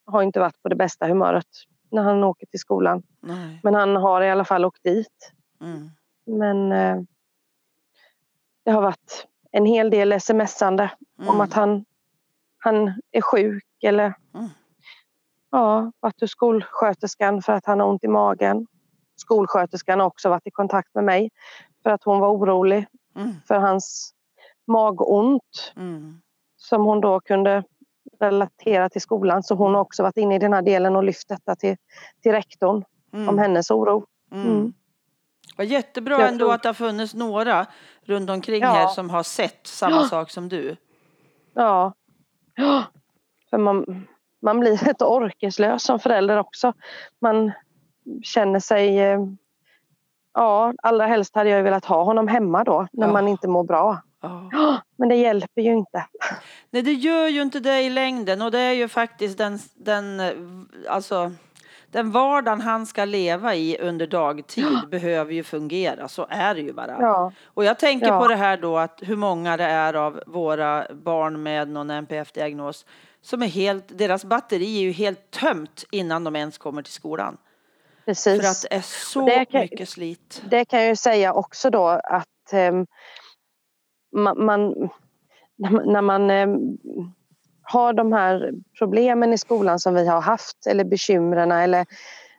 har 0.07 0.23
inte 0.23 0.41
varit 0.41 0.63
på 0.63 0.69
det 0.69 0.77
bästa 0.77 1.07
humöret 1.07 1.47
när 1.91 2.03
han 2.03 2.25
åker 2.25 2.47
till 2.47 2.61
skolan. 2.61 3.03
Nej. 3.21 3.61
Men 3.63 3.75
han 3.75 3.97
har 3.97 4.23
i 4.23 4.31
alla 4.31 4.45
fall 4.45 4.65
åkt 4.65 4.83
dit. 4.83 5.33
Mm. 5.61 5.91
Men 6.27 6.73
eh, 6.73 7.03
det 8.65 8.71
har 8.71 8.83
varit 8.83 9.27
en 9.51 9.67
hel 9.67 9.91
del 9.91 10.21
smsande 10.21 10.91
om 11.19 11.29
Mm. 11.29 11.41
att 11.41 11.53
han, 11.53 11.85
han 12.59 13.01
är 13.13 13.21
sjuk 13.21 13.65
eller 13.83 14.15
Mm. 14.35 14.49
ja, 15.51 15.93
varit 16.01 16.21
hos 16.21 16.31
skolsköterskan 16.31 17.43
för 17.43 17.53
att 17.53 17.67
han 17.67 17.81
har 17.81 17.87
ont 17.89 18.05
i 18.05 18.09
magen. 18.09 18.67
Skolsköterskan 19.17 20.01
har 20.01 20.07
också 20.07 20.29
varit 20.29 20.47
i 20.47 20.51
kontakt 20.51 20.95
med 20.95 21.05
mig 21.05 21.31
för 21.87 21.91
att 21.91 22.05
hon 22.05 22.21
var 22.21 22.29
orolig 22.33 22.87
Mm. 23.17 23.35
för 23.49 23.55
hans 23.55 24.13
magont 24.67 25.73
Mm. 25.77 26.21
som 26.57 26.85
hon 26.85 27.01
då 27.01 27.21
kunde 27.21 27.65
relatera 28.21 28.89
till 28.89 29.01
skolan. 29.01 29.43
Så 29.43 29.55
hon 29.55 29.75
har 29.75 29.81
också 29.81 30.03
varit 30.03 30.17
inne 30.17 30.35
i 30.35 30.39
den 30.39 30.53
här 30.53 30.63
delen 30.63 30.97
och 30.97 31.05
lyft 31.05 31.29
detta 31.29 31.57
till, 31.57 31.77
till 32.23 32.33
rektorn 32.33 32.85
Mm. 33.13 33.29
om 33.29 33.39
hennes 33.39 33.71
oro. 33.71 34.07
Mm. 34.33 34.47
Mm. 34.47 34.73
Vad 35.57 35.67
jättebra 35.67 36.21
Jag 36.21 36.29
ändå 36.29 36.45
tror- 36.45 36.55
att 36.55 36.63
det 36.63 36.69
har 36.69 36.75
funnits 36.75 37.15
några 37.15 37.67
runt 38.03 38.31
omkring 38.31 38.63
Ja. 38.63 38.69
här 38.69 38.87
som 38.89 39.11
har 39.11 39.23
sett 39.23 39.67
samma 39.67 39.97
Ja. 39.97 40.03
sak 40.05 40.31
som 40.31 40.49
du. 40.49 40.77
Ja. 41.55 41.93
ja. 42.55 42.85
För 43.51 43.59
man, 43.59 44.07
man 44.43 44.61
blir 44.61 44.87
lite 44.87 45.05
orkeslös 45.05 45.83
som 45.83 45.99
förälder 45.99 46.37
också. 46.39 46.73
Man 47.21 47.53
känner 48.23 48.61
sig... 48.61 48.99
Ja, 50.37 50.73
allra 50.83 51.07
helst 51.07 51.35
hade 51.35 51.51
jag 51.51 51.63
velat 51.63 51.85
ha 51.85 52.03
honom 52.03 52.29
hemma 52.29 52.65
då 52.65 52.87
när 52.93 53.07
Ja. 53.07 53.13
man 53.13 53.29
inte 53.29 53.49
mår 53.49 53.65
bra. 53.65 53.99
Ja. 54.23 54.49
Ja, 54.53 54.77
Men 54.99 55.09
det 55.09 55.15
hjälper 55.17 55.63
ju 55.63 55.73
inte. 55.73 56.07
Nej, 56.71 56.83
det 56.83 56.93
gör 56.93 57.29
ju 57.29 57.43
inte 57.43 57.61
det 57.61 57.81
i 57.83 57.91
längden 57.91 58.43
och 58.43 58.51
det 58.51 58.59
är 58.61 58.73
ju 58.73 58.89
faktiskt 58.89 59.39
den, 59.39 59.59
den, 59.75 60.21
alltså, 60.89 61.33
den 61.91 62.11
vardagen 62.11 62.61
han 62.61 62.87
ska 62.87 63.05
leva 63.05 63.55
i 63.55 63.79
under 63.81 64.07
dagtid 64.07 64.79
behöver 64.91 65.33
ju 65.33 65.43
fungera. 65.43 66.09
Så 66.09 66.27
är 66.31 66.55
det 66.55 66.61
ju 66.61 66.73
bara. 66.73 66.97
Ja, 67.01 67.33
Och 67.47 67.65
jag 67.65 67.79
tänker 67.79 68.07
Ja. 68.07 68.21
på 68.21 68.29
det 68.29 68.37
här 68.37 68.57
då 68.57 68.77
att 68.79 69.01
hur 69.03 69.17
många 69.17 69.57
det 69.57 69.65
är 69.65 69.95
av 69.95 70.21
våra 70.27 70.87
barn 70.95 71.43
med 71.43 71.69
någon 71.69 71.91
NPF-diagnos 71.91 72.87
som 73.23 73.43
är 73.43 73.47
helt, 73.47 73.99
deras 73.99 74.25
batteri 74.25 74.77
är 74.77 74.83
ju 74.83 74.93
helt 74.93 75.31
tömt 75.31 75.85
innan 75.91 76.25
de 76.25 76.37
ens 76.37 76.59
kommer 76.59 76.83
till 76.83 76.93
skolan. 76.93 77.37
Precis. 78.07 78.43
För 78.43 78.49
att 78.51 78.63
det 78.71 78.77
är 78.77 78.81
så 79.13 79.27
Det 79.27 79.45
kan- 79.45 79.61
mycket 79.61 79.89
slit. 79.89 80.43
Det 80.51 80.65
kan 80.65 80.81
jag 80.81 80.89
ju 80.89 80.97
säga 80.97 81.33
också 81.33 81.71
då 81.71 81.87
att 81.89 82.53
ehm, 82.53 82.87
man, 84.17 84.45
man, 84.45 84.91
när 85.93 86.03
man- 86.03 86.31
ehm, 86.31 86.59
har 87.69 87.93
de 87.93 88.13
här 88.13 88.53
problemen 88.79 89.33
i 89.33 89.39
skolan 89.39 89.79
som 89.79 89.95
vi 89.95 90.07
har 90.09 90.21
haft 90.21 90.67
eller 90.67 90.85
bekymren 90.85 91.53
eller 91.53 91.87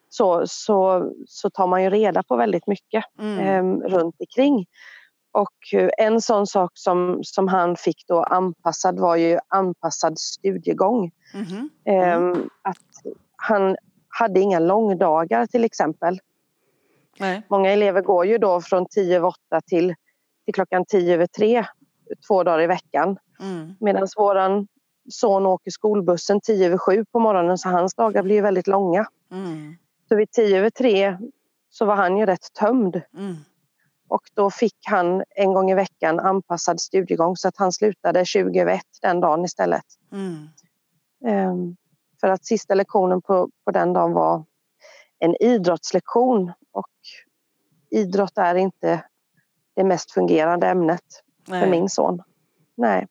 så, 0.09 0.43
så, 0.47 1.11
så 1.27 1.49
tar 1.49 1.67
man 1.67 1.83
ju 1.83 1.89
reda 1.89 2.23
på 2.23 2.35
väldigt 2.35 2.67
mycket 2.67 3.03
Mm. 3.19 3.39
ehm, 3.39 3.81
runt 3.81 4.15
omkring. 4.19 4.65
Och 5.31 5.53
en 5.97 6.21
sån 6.21 6.47
sak 6.47 6.71
som, 6.73 7.19
som 7.23 7.47
han 7.47 7.75
fick 7.75 8.07
då 8.07 8.23
anpassad 8.23 8.99
var 8.99 9.15
ju 9.15 9.39
anpassad 9.47 10.19
studiegång. 10.19 11.11
Mhm. 11.33 11.69
Ehm, 11.85 12.49
Att 12.61 13.13
han 13.35 13.75
hade 14.19 14.39
inga 14.39 14.59
långdagar 14.59 15.45
till 15.45 15.63
exempel. 15.63 16.19
Nej. 17.19 17.41
Många 17.47 17.69
elever 17.69 18.01
går 18.01 18.25
ju 18.25 18.37
då 18.37 18.61
från 18.61 18.85
10 18.85 19.17
över 19.17 19.27
8 19.27 19.61
till, 19.61 19.95
till 20.45 20.53
klockan 20.53 20.85
10 20.85 21.13
över 21.13 21.27
3 21.27 21.65
två 22.27 22.43
dagar 22.43 22.61
i 22.61 22.67
veckan. 22.67 23.17
Mm. 23.39 23.75
Medan 23.79 24.07
våran 24.17 24.67
son 25.09 25.45
åker 25.45 25.71
skolbussen 25.71 26.41
10 26.41 26.65
över 26.65 26.77
7 26.77 27.05
på 27.11 27.19
morgonen 27.19 27.57
så 27.57 27.69
hans 27.69 27.95
dagar 27.95 28.23
blir 28.23 28.41
väldigt 28.41 28.67
långa. 28.67 29.05
Mm. 29.31 29.75
Så 30.09 30.15
vid 30.15 30.31
10 30.31 30.57
över 30.57 30.69
3 30.69 31.17
så 31.69 31.85
var 31.85 31.95
han 31.95 32.17
ju 32.17 32.25
rätt 32.25 32.53
tömd 32.53 33.01
Mm. 33.17 33.35
och 34.07 34.21
då 34.33 34.49
fick 34.49 34.77
han 34.85 35.23
en 35.35 35.53
gång 35.53 35.71
i 35.71 35.75
veckan 35.75 36.19
anpassad 36.19 36.81
studiegång 36.81 37.35
så 37.37 37.47
att 37.47 37.57
han 37.57 37.71
slutade 37.71 38.25
20 38.25 38.59
över 38.61 38.73
1 38.73 38.81
den 39.01 39.19
dagen 39.19 39.45
istället. 39.45 39.85
Mm. 40.11 40.47
Ehm, 41.25 41.75
för 42.19 42.27
att 42.27 42.45
sista 42.45 42.73
lektionen 42.73 43.21
på, 43.21 43.49
på 43.65 43.71
den 43.71 43.93
dagen 43.93 44.13
var 44.13 44.45
en 45.19 45.35
idrottslektion 45.39 46.51
och 46.71 46.91
idrott 47.89 48.37
är 48.37 48.55
inte 48.55 49.03
det 49.75 49.83
mest 49.83 50.11
fungerande 50.11 50.67
ämnet 50.67 51.03
för 51.45 51.51
Nej. 51.51 51.69
min 51.69 51.89
son. 51.89 52.23
Nej, 52.75 53.07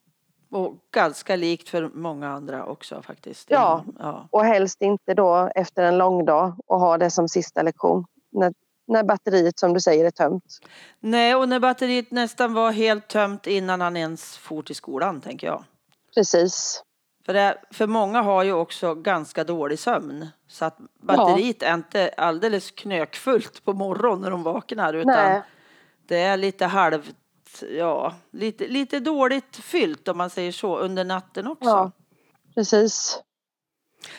Och 0.50 0.74
ganska 0.90 1.36
likt 1.36 1.68
för 1.68 1.90
många 1.94 2.28
andra 2.28 2.66
också 2.66 3.02
faktiskt. 3.02 3.50
Ja. 3.50 3.84
ja. 3.98 4.28
och 4.30 4.44
helst 4.44 4.82
inte 4.82 5.14
då 5.14 5.50
efter 5.54 5.82
en 5.82 5.98
lång 5.98 6.24
dag 6.24 6.52
och 6.66 6.80
ha 6.80 6.98
det 6.98 7.10
som 7.10 7.28
sista 7.28 7.62
lektion. 7.62 8.06
När, 8.32 8.54
när 8.86 9.04
batteriet 9.04 9.58
som 9.58 9.72
du 9.72 9.80
säger 9.80 10.04
är 10.04 10.10
tömt. 10.10 10.58
Nej, 11.00 11.34
och 11.34 11.48
när 11.48 11.60
batteriet 11.60 12.10
nästan 12.10 12.54
var 12.54 12.72
helt 12.72 13.08
tömt 13.08 13.46
innan 13.46 13.80
han 13.80 13.96
ens 13.96 14.36
for 14.36 14.62
till 14.62 14.76
skolan, 14.76 15.20
tänker 15.20 15.46
jag. 15.46 15.64
Precis. 16.14 16.82
För, 17.26 17.32
det, 17.32 17.58
för 17.70 17.86
många 17.86 18.22
har 18.22 18.42
ju 18.42 18.52
också 18.52 18.94
ganska 18.94 19.44
dålig 19.44 19.78
sömn. 19.78 20.28
Så 20.48 20.64
att 20.64 20.78
batteriet 21.00 21.62
är 21.62 21.74
inte 21.74 22.10
alldeles 22.16 22.70
knökfullt 22.70 23.64
på 23.64 23.72
morgonen 23.72 24.20
när 24.20 24.30
de 24.30 24.42
vaknar. 24.42 24.94
Utan 24.94 25.14
Nej. 25.14 25.42
det 26.08 26.18
är 26.18 26.36
lite 26.36 26.66
halvt, 26.66 27.14
ja, 27.70 28.14
lite, 28.30 28.68
lite 28.68 29.00
dåligt 29.00 29.56
fyllt 29.56 30.08
om 30.08 30.18
man 30.18 30.30
säger 30.30 30.52
så 30.52 30.78
under 30.78 31.04
natten 31.04 31.46
också. 31.46 31.68
Ja. 31.68 31.92
Precis. 32.54 33.22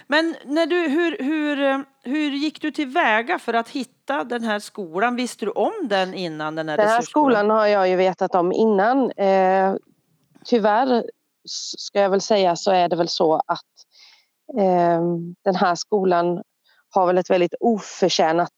Men 0.08 0.36
när 0.46 0.66
du, 0.66 0.76
hur, 0.76 1.18
hur, 1.24 1.86
hur 2.04 2.32
gick 2.32 2.62
du 2.62 2.72
tillväga 2.72 3.40
för 3.40 3.54
att 3.54 3.70
hitta 3.70 4.24
den 4.24 4.44
här 4.44 4.60
skolan? 4.60 5.16
Visste 5.16 5.46
du 5.46 5.52
om 5.52 5.74
den 5.84 6.14
innan 6.14 6.56
den 6.56 6.70
här 6.70 6.78
Den 6.78 6.88
här 6.88 7.02
skolan 7.02 7.50
har 7.50 7.68
jag 7.68 7.90
ju 7.90 7.96
vetat 7.96 8.36
om 8.36 8.52
innan. 8.52 9.12
Eh, 9.12 9.76
tyvärr 10.46 11.04
ska 11.78 12.02
jag 12.02 12.10
väl 12.10 12.22
säga 12.22 12.56
så 12.56 12.72
är 12.72 12.90
det 12.90 12.96
väl 12.96 13.08
så 13.10 13.36
att 13.36 13.66
eh, 14.60 15.02
den 15.44 15.56
här 15.56 15.76
skolan 15.76 16.42
har 16.90 17.08
väl 17.08 17.18
ett 17.18 17.30
väldigt 17.30 17.54
oförtjänat 17.60 18.52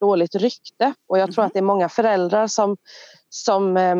dåligt 0.00 0.34
rykte 0.34 0.94
och 1.08 1.18
jag 1.18 1.32
tror 1.32 1.42
Mhm. 1.42 1.46
att 1.46 1.52
det 1.52 1.58
är 1.58 1.62
många 1.62 1.88
föräldrar 1.88 2.46
som, 2.46 2.76
som, 3.28 3.76
eh, 3.76 3.96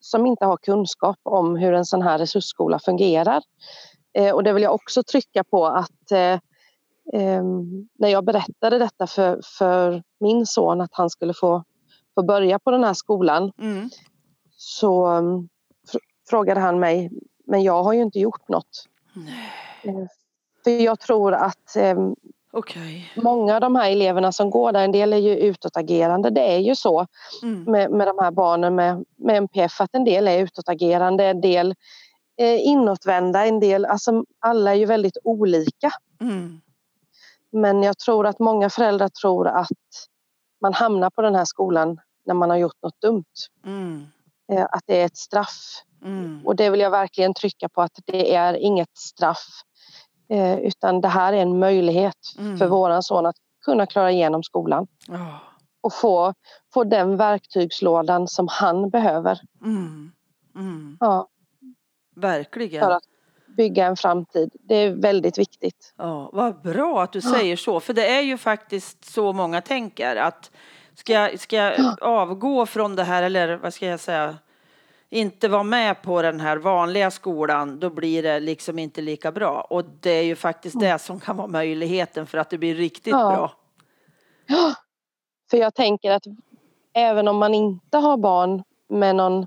som 0.00 0.26
inte 0.26 0.44
har 0.44 0.56
kunskap 0.56 1.18
om 1.22 1.56
hur 1.56 1.72
en 1.72 1.84
sån 1.84 2.02
här 2.02 2.18
resursskola 2.18 2.78
fungerar. 2.78 3.42
Eh, 4.18 4.34
och 4.34 4.44
det 4.44 4.52
vill 4.52 4.62
jag 4.62 4.74
också 4.74 5.02
trycka 5.02 5.44
på 5.44 5.66
att 5.66 6.10
eh, 6.12 6.38
eh, 7.12 7.42
när 7.98 8.08
jag 8.08 8.24
berättade 8.24 8.78
detta 8.78 9.06
för, 9.06 9.40
för 9.58 10.02
min 10.20 10.46
son 10.46 10.80
att 10.80 10.90
han 10.94 11.10
skulle 11.10 11.34
få, 11.34 11.64
få 12.14 12.22
börja 12.22 12.58
på 12.58 12.70
den 12.70 12.84
här 12.84 12.94
skolan 12.94 13.52
Mm. 13.58 13.90
så 14.56 15.22
frågade 16.30 16.60
han 16.60 16.80
mig, 16.80 17.10
men 17.46 17.62
jag 17.62 17.82
har 17.82 17.92
ju 17.92 18.02
inte 18.02 18.18
gjort 18.18 18.48
något. 18.48 18.84
Nej. 19.12 19.52
Eh, 19.82 20.06
För 20.64 20.70
jag 20.70 21.00
tror 21.00 21.32
att 21.34 21.76
eh, 21.76 21.96
Okej. 22.52 23.12
många 23.16 23.54
av 23.54 23.60
de 23.60 23.76
här 23.76 23.90
eleverna 23.90 24.32
som 24.32 24.50
går 24.50 24.72
där, 24.72 24.84
en 24.84 24.92
del 24.92 25.12
är 25.12 25.16
ju 25.16 25.36
utåtagerande. 25.36 26.30
Det 26.30 26.54
är 26.54 26.58
ju 26.58 26.74
så 26.76 27.06
Mm. 27.42 27.62
med, 27.64 27.90
med 27.90 28.06
de 28.08 28.18
här 28.18 28.30
barnen 28.30 28.74
med, 28.74 29.04
med 29.16 29.36
MPF 29.36 29.80
att 29.80 29.94
en 29.94 30.04
del 30.04 30.28
är 30.28 30.38
utåtagerande, 30.38 31.24
en 31.26 31.40
del 31.40 31.74
är 32.36 32.56
inåtvända, 32.58 33.46
en 33.46 33.60
del, 33.60 33.84
alltså 33.84 34.24
alla 34.38 34.70
är 34.70 34.74
ju 34.74 34.86
väldigt 34.86 35.18
olika. 35.24 35.90
Mm. 36.20 36.60
Men 37.52 37.82
jag 37.82 37.98
tror 37.98 38.26
att 38.26 38.38
många 38.38 38.70
föräldrar 38.70 39.08
tror 39.08 39.48
att 39.48 39.68
man 40.60 40.74
hamnar 40.74 41.10
på 41.10 41.22
den 41.22 41.34
här 41.34 41.44
skolan 41.44 42.00
när 42.24 42.34
man 42.34 42.50
har 42.50 42.56
gjort 42.56 42.82
något 42.82 43.00
dumt. 43.00 43.24
Mm. 43.64 44.06
Eh, 44.52 44.64
Att 44.70 44.82
det 44.86 45.00
är 45.00 45.06
ett 45.06 45.16
straff. 45.16 45.82
Mm. 46.04 46.46
Och 46.46 46.56
det 46.56 46.70
vill 46.70 46.80
jag 46.80 46.90
verkligen 46.90 47.34
trycka 47.34 47.68
på 47.68 47.82
att 47.82 47.98
det 48.06 48.34
är 48.34 48.54
inget 48.54 48.96
straff. 48.98 49.46
Eh, 50.28 50.58
utan 50.58 51.00
det 51.00 51.08
här 51.08 51.32
är 51.32 51.36
en 51.42 51.58
möjlighet 51.58 52.16
Mm. 52.38 52.58
för 52.58 52.66
våran 52.66 53.02
son 53.02 53.26
att 53.26 53.36
kunna 53.64 53.86
klara 53.86 54.10
igenom 54.10 54.42
skolan 54.42 54.86
Ja. 55.08 55.40
och 55.80 55.92
få, 55.92 56.34
få 56.74 56.84
den 56.84 57.16
verktygslådan 57.16 58.28
som 58.28 58.48
han 58.50 58.90
behöver 58.90 59.40
Mm. 59.64 60.12
Mm. 60.54 60.96
ja, 61.00 61.28
Verkligen. 62.16 62.84
för 62.84 62.90
att 62.90 63.02
bygga 63.56 63.86
en 63.86 63.96
framtid. 63.96 64.50
Det 64.68 64.74
är 64.74 64.90
väldigt 64.90 65.38
viktigt. 65.38 65.94
Ja, 65.96 66.30
vad 66.32 66.62
bra 66.62 67.02
att 67.02 67.12
du 67.12 67.20
säger 67.20 67.56
så. 67.56 67.80
För 67.80 67.92
det 67.94 68.06
är 68.16 68.20
ju 68.22 68.38
faktiskt 68.38 69.04
så 69.04 69.32
många 69.32 69.60
tänker 69.60 70.16
att 70.16 70.50
ska 70.94 71.12
jag, 71.12 71.40
ska 71.40 71.56
jag 71.56 72.02
avgå 72.02 72.66
från 72.66 72.96
det 72.96 73.04
här 73.04 73.22
eller 73.22 73.56
vad 73.56 73.74
ska 73.74 73.86
jag 73.86 74.00
säga 74.00 74.36
inte 75.10 75.48
vara 75.48 75.62
med 75.62 76.02
på 76.02 76.22
den 76.22 76.40
här 76.40 76.56
vanliga 76.56 77.10
skolan 77.10 77.80
då 77.80 77.90
blir 77.90 78.22
det 78.22 78.40
liksom 78.40 78.78
inte 78.78 79.00
lika 79.00 79.32
bra. 79.32 79.60
Och 79.60 79.84
det 80.00 80.10
är 80.10 80.22
ju 80.22 80.36
faktiskt 80.36 80.80
det 80.80 80.98
som 80.98 81.20
kan 81.20 81.36
vara 81.36 81.46
möjligheten 81.48 82.26
för 82.26 82.38
att 82.38 82.50
det 82.50 82.58
blir 82.58 82.74
riktigt 82.74 83.12
Ja. 83.12 83.30
bra. 83.30 83.52
För 85.50 85.56
jag 85.56 85.74
tänker 85.74 86.10
att 86.10 86.22
även 86.94 87.28
om 87.28 87.36
man 87.36 87.54
inte 87.54 87.98
har 87.98 88.16
barn 88.16 88.62
med 88.88 89.16
någon 89.16 89.46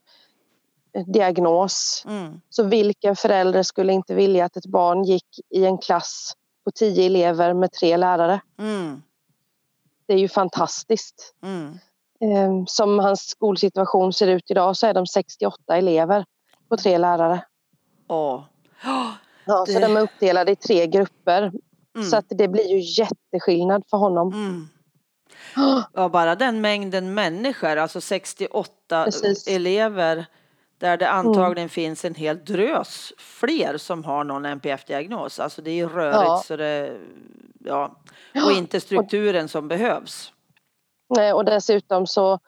diagnos. 1.13 2.04
Mm. 2.08 2.41
Så 2.50 2.63
vilken 2.63 3.15
förälder 3.15 3.63
skulle 3.63 3.93
inte 3.93 4.15
vilja 4.15 4.45
att 4.45 4.58
ett 4.58 4.65
barn 4.65 5.04
gick 5.04 5.39
i 5.50 5.65
en 5.65 5.78
klass 5.78 6.34
på 6.63 6.72
tio 6.72 7.06
elever 7.06 7.54
med 7.54 7.72
tre 7.72 7.98
lärare? 7.98 8.41
Mm. 8.60 9.02
Det 10.08 10.13
är 10.13 10.17
ju 10.17 10.28
fantastiskt. 10.28 11.36
Mm. 11.43 11.80
Eh, 12.21 12.63
Som 12.67 12.99
hans 12.99 13.29
skolsituation 13.29 14.13
ser 14.13 14.27
ut 14.27 14.51
idag 14.51 14.77
så 14.77 14.88
är 14.88 14.93
de 14.93 15.08
68 15.08 15.77
elever 15.77 16.25
på 16.69 16.77
tre 16.77 16.97
lärare. 16.97 17.45
Åh. 18.08 18.43
Ja, 19.45 19.63
Det- 19.67 19.73
Så 19.73 19.79
de 19.79 19.97
är 19.97 20.01
uppdelade 20.01 20.51
i 20.51 20.55
tre 20.55 20.88
grupper. 20.88 21.51
Mm. 21.95 22.08
Så 22.10 22.17
att 22.17 22.25
det 22.29 22.47
blir 22.47 22.67
ju 22.67 22.79
jätteskillnad 23.03 23.84
för 23.89 23.97
honom. 23.97 24.34
Mm. 24.34 24.67
Ja, 25.93 26.10
bara 26.10 26.36
den 26.36 26.62
mängden 26.62 27.13
människor, 27.13 27.77
alltså 27.77 28.01
68 28.01 29.03
Precis. 29.05 29.47
elever 29.47 30.25
där 30.77 30.97
det 30.97 31.10
antagligen 31.10 31.69
finns 31.69 32.05
en 32.05 32.15
hel 32.15 32.45
drös 32.45 33.13
fler 33.17 33.77
som 33.77 34.03
har 34.03 34.23
någon 34.23 34.45
NPF-diagnos. 34.45 35.39
Alltså 35.39 35.62
det 35.62 35.79
är 35.79 35.88
rörigt 35.88 36.17
Ja. 36.27 36.43
så 36.45 36.55
det, 36.55 36.97
ja, 37.65 37.95
och 38.45 38.51
inte 38.51 38.79
strukturen 38.82 39.47
som 39.49 39.67
behövs. 39.67 40.34
Nej, 41.10 41.34
Och 41.34 41.45
dessutom 41.45 42.08
så 42.08 42.39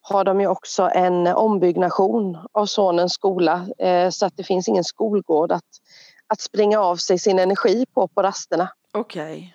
har 0.00 0.24
de 0.24 0.40
ju 0.40 0.46
också 0.46 0.90
en 0.94 1.26
ombyggnation 1.26 2.38
av 2.52 2.66
sonens 2.66 3.12
skola 3.12 3.66
eh, 3.78 4.10
så 4.10 4.26
att 4.26 4.36
det 4.36 4.44
finns 4.44 4.68
ingen 4.68 4.84
skolgård 4.84 5.52
att, 5.52 5.64
att 6.26 6.40
springa 6.40 6.80
av 6.80 6.96
sig 6.96 7.18
sin 7.18 7.38
energi 7.38 7.86
på 7.94 8.08
på 8.08 8.22
rasterna. 8.22 8.72
Okej. 8.92 9.54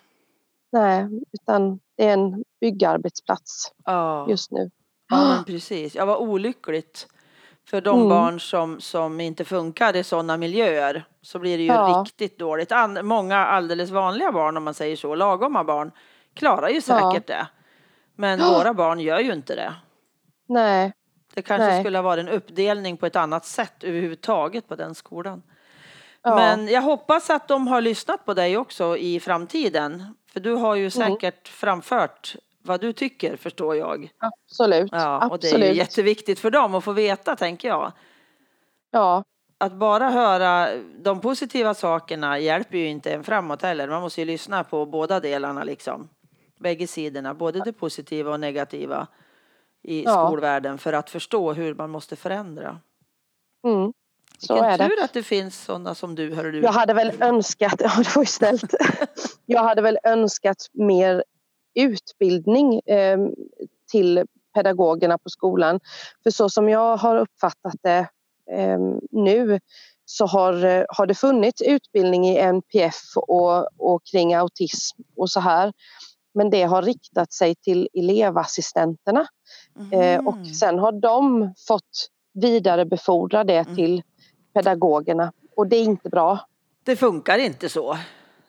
Nej, 0.72 1.06
utan 1.32 1.80
det 1.96 2.04
är 2.08 2.12
en 2.12 2.44
byggarbetsplats 2.60 3.72
Ja. 3.84 4.26
just 4.28 4.50
nu. 4.50 4.70
ja, 5.10 5.16
men 5.24 5.44
precis. 5.44 5.94
Ja, 5.94 6.04
vad 6.04 6.18
olyckligt. 6.18 7.06
För 7.68 7.80
de 7.80 7.96
Mm. 7.96 8.08
barn 8.08 8.40
som, 8.40 8.80
som 8.80 9.20
inte 9.20 9.44
funkar 9.44 9.96
i 9.96 10.04
sådana 10.04 10.36
miljöer 10.36 11.04
så 11.22 11.38
blir 11.38 11.56
det 11.58 11.62
ju 11.64 11.72
Ja. 11.72 12.02
riktigt 12.04 12.38
dåligt. 12.38 12.72
An, 12.72 13.06
många 13.06 13.36
alldeles 13.46 13.90
vanliga 13.90 14.32
barn, 14.32 14.56
om 14.56 14.64
man 14.64 14.74
säger 14.74 14.96
så, 14.96 15.14
lagoma 15.14 15.64
barn, 15.64 15.90
klarar 16.34 16.68
ju 16.68 16.80
säkert 16.80 17.26
det. 17.26 17.46
Men 18.16 18.38
Ja. 18.40 18.58
våra 18.58 18.74
barn 18.74 19.00
gör 19.00 19.20
ju 19.20 19.32
inte 19.32 19.54
det. 19.54 19.74
Nej, 20.48 20.92
Det 21.34 21.42
kanske 21.42 21.66
Nej. 21.66 21.82
skulle 21.82 21.98
ha 21.98 22.02
varit 22.02 22.20
en 22.26 22.28
uppdelning 22.28 22.96
på 22.96 23.06
ett 23.06 23.16
annat 23.16 23.44
sätt 23.44 23.84
överhuvudtaget 23.84 24.68
på 24.68 24.76
den 24.76 24.94
skolan. 24.94 25.42
ja, 26.22 26.34
Men 26.36 26.68
jag 26.68 26.82
hoppas 26.82 27.30
att 27.30 27.48
de 27.48 27.66
har 27.68 27.80
lyssnat 27.80 28.24
på 28.24 28.34
dig 28.34 28.56
också 28.56 28.96
i 28.96 29.20
framtiden. 29.20 30.16
För 30.32 30.40
du 30.40 30.52
har 30.54 30.72
Mm. 30.74 30.82
ju 30.84 30.90
säkert 30.90 31.48
framfört 31.48 32.36
vad 32.62 32.80
du 32.80 32.92
tycker, 32.92 33.36
förstår 33.36 33.76
jag. 33.76 34.10
absolut. 34.18 34.92
Ja, 34.92 35.28
och 35.28 35.38
det 35.38 35.46
är 35.46 35.50
absolut. 35.50 35.70
ju 35.70 35.74
jätteviktigt 35.78 36.38
för 36.40 36.50
dem 36.50 36.74
att 36.74 36.84
få 36.84 36.92
veta, 36.92 37.36
tänker 37.36 37.68
jag. 37.68 37.92
Ja, 38.90 39.24
Att 39.58 39.72
bara 39.72 40.10
höra 40.10 40.68
de 41.02 41.20
positiva 41.20 41.74
sakerna 41.74 42.38
hjälper 42.38 42.78
ju 42.78 42.86
inte 42.88 43.12
en 43.14 43.24
framåt 43.24 43.62
heller. 43.62 43.88
Man 43.88 44.02
måste 44.02 44.20
ju 44.20 44.24
lyssna 44.24 44.64
på 44.64 44.86
båda 44.86 45.20
delarna 45.20 45.64
liksom. 45.64 46.08
Bägge 46.64 46.86
sidorna, 46.86 47.34
både 47.34 47.60
det 47.64 47.72
positiva 47.72 48.30
och 48.32 48.40
negativa 48.40 49.06
i 49.82 50.04
Ja. 50.04 50.26
skolvärlden 50.26 50.78
för 50.78 50.92
att 50.92 51.10
förstå 51.10 51.52
hur 51.52 51.74
man 51.74 51.90
måste 51.90 52.16
förändra. 52.16 52.80
mm. 53.66 53.92
så 54.38 54.54
Vilken 54.54 54.70
är 54.70 54.78
det. 54.78 54.88
tur 54.88 55.04
att 55.04 55.12
det 55.12 55.22
finns 55.22 55.64
sådana 55.64 55.94
som 55.94 56.14
du, 56.14 56.34
hör 56.34 56.44
du. 56.52 56.60
Jag 56.60 56.72
hade 56.72 56.94
väl 56.94 57.12
önskat, 57.22 57.74
ja 57.78 57.90
det 57.96 58.16
var 58.16 58.22
ju 58.22 58.26
snällt. 58.26 58.74
Jag 59.46 59.62
hade 59.62 59.82
väl 59.82 59.98
önskat 60.04 60.56
mer 60.72 61.24
utbildning 61.74 62.80
eh, 62.80 63.18
till 63.90 64.24
pedagogerna 64.54 65.18
på 65.18 65.28
skolan. 65.28 65.80
För 66.22 66.30
så 66.30 66.48
som 66.48 66.68
jag 66.68 66.96
har 66.96 67.16
uppfattat 67.16 67.74
det 67.82 68.08
eh, 68.52 68.78
nu 69.10 69.60
så 70.04 70.26
har, 70.26 70.64
eh, 70.64 70.84
har 70.88 71.06
det 71.06 71.14
funnits 71.14 71.62
utbildning 71.62 72.26
i 72.28 72.36
NPF 72.38 72.96
och, 73.16 73.68
och 73.92 74.02
kring 74.12 74.34
autism 74.34 75.02
och 75.16 75.30
så 75.30 75.40
här. 75.40 75.72
Men 76.34 76.50
det 76.50 76.62
har 76.62 76.82
riktat 76.82 77.32
sig 77.32 77.54
till 77.54 77.88
elevassistenterna 77.94 79.26
eh, 79.92 80.26
och 80.26 80.36
Mhm. 80.36 80.44
sen 80.44 80.78
har 80.78 80.92
de 80.92 81.54
fått 81.68 82.08
vidarebefordra 82.34 83.44
det 83.44 83.58
Mm. 83.58 83.76
till 83.76 84.02
pedagogerna 84.54 85.32
och 85.56 85.66
det 85.66 85.76
är 85.76 85.84
inte 85.84 86.08
bra. 86.08 86.38
Det 86.84 86.96
funkar 86.96 87.38
inte 87.38 87.68
så. 87.68 87.98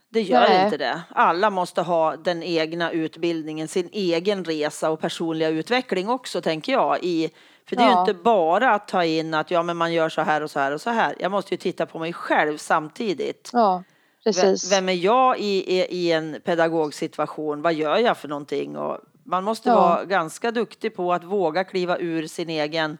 Det 0.09 0.21
gör 0.21 0.39
Nej. 0.39 0.65
inte 0.65 0.77
det. 0.77 1.01
Alla 1.09 1.49
måste 1.49 1.81
ha 1.81 2.15
den 2.15 2.43
egna 2.43 2.91
utbildningen, 2.91 3.67
sin 3.67 3.89
egen 3.91 4.43
resa 4.45 4.89
och 4.91 4.99
personliga 4.99 5.49
utveckling 5.49 6.09
också, 6.09 6.41
tänker 6.41 6.71
jag. 6.71 7.03
I, 7.03 7.29
för 7.69 7.75
det 7.75 7.83
är 7.83 7.93
ju 7.93 7.99
inte 7.99 8.13
bara 8.13 8.71
att 8.73 8.87
ta 8.87 9.03
in 9.05 9.33
att 9.33 9.51
ja, 9.51 9.63
men 9.63 9.77
man 9.77 9.93
gör 9.93 10.09
så 10.09 10.21
här 10.21 10.43
och 10.43 10.51
så 10.51 10.59
här 10.59 10.71
och 10.71 10.81
så 10.81 10.89
här. 10.89 11.15
Jag 11.19 11.31
måste 11.31 11.53
ju 11.53 11.57
titta 11.57 11.85
på 11.85 11.99
mig 11.99 12.13
själv 12.13 12.57
samtidigt. 12.57 13.49
Ja, 13.53 13.83
precis. 14.25 14.71
Vem 14.71 14.89
är 14.89 14.93
jag 14.93 15.39
i, 15.39 15.77
i, 15.79 15.85
i 15.89 16.11
en 16.11 16.37
pedagogsituation? 16.43 17.61
Vad 17.61 17.73
gör 17.73 17.97
jag 17.97 18.17
för 18.17 18.27
någonting? 18.27 18.77
Och 18.77 18.97
man 19.23 19.43
måste 19.43 19.69
Ja. 19.69 19.75
vara 19.75 20.05
ganska 20.05 20.51
duktig 20.51 20.95
på 20.95 21.13
att 21.13 21.23
våga 21.23 21.63
kliva 21.63 21.97
ur 21.97 22.27
sin 22.27 22.49
egen 22.49 22.97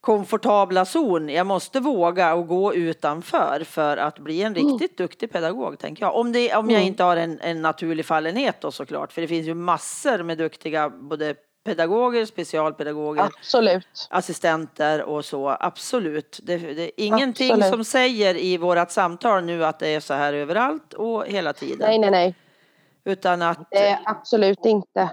komfortabla 0.00 0.84
zon. 0.84 1.28
Jag 1.28 1.46
måste 1.46 1.80
våga 1.80 2.34
och 2.34 2.46
gå 2.46 2.74
utanför 2.74 3.62
för 3.66 3.96
att 3.96 4.18
bli 4.18 4.42
en 4.42 4.54
riktigt 4.54 4.96
duktig 4.98 5.32
pedagog, 5.32 5.78
tänker 5.78 6.02
jag. 6.04 6.16
Om, 6.16 6.32
det, 6.32 6.54
om 6.56 6.70
jag 6.70 6.78
Mm. 6.80 6.86
inte 6.88 7.02
har 7.04 7.16
en, 7.16 7.40
en 7.40 7.62
naturlig 7.62 8.06
fallenhet 8.06 8.60
då 8.60 8.70
såklart, 8.70 9.12
för 9.12 9.22
det 9.22 9.28
finns 9.28 9.46
ju 9.46 9.54
massor 9.54 10.22
med 10.22 10.38
duktiga 10.38 10.88
både 10.88 11.34
pedagoger, 11.64 12.24
specialpedagoger, 12.24 13.22
Absolut. 13.22 14.08
assistenter 14.10 15.02
och 15.02 15.24
så. 15.24 15.56
Absolut. 15.60 16.40
Det, 16.42 16.56
det 16.56 16.82
är 16.82 16.90
ingenting 16.96 17.52
Absolut. 17.52 17.70
som 17.70 17.84
säger 17.84 18.36
i 18.36 18.56
vårt 18.56 18.90
samtal 18.90 19.44
nu 19.44 19.64
att 19.64 19.78
det 19.78 19.88
är 19.88 20.00
så 20.00 20.14
här 20.14 20.32
överallt 20.32 20.92
och 20.92 21.26
hela 21.26 21.52
tiden. 21.52 21.88
Nej, 21.88 21.98
nej, 21.98 22.10
nej. 22.10 22.34
Utan 23.04 23.42
att... 23.42 23.70
Det 23.70 23.88
är 23.88 23.98
absolut 24.04 24.66
inte. 24.66 25.10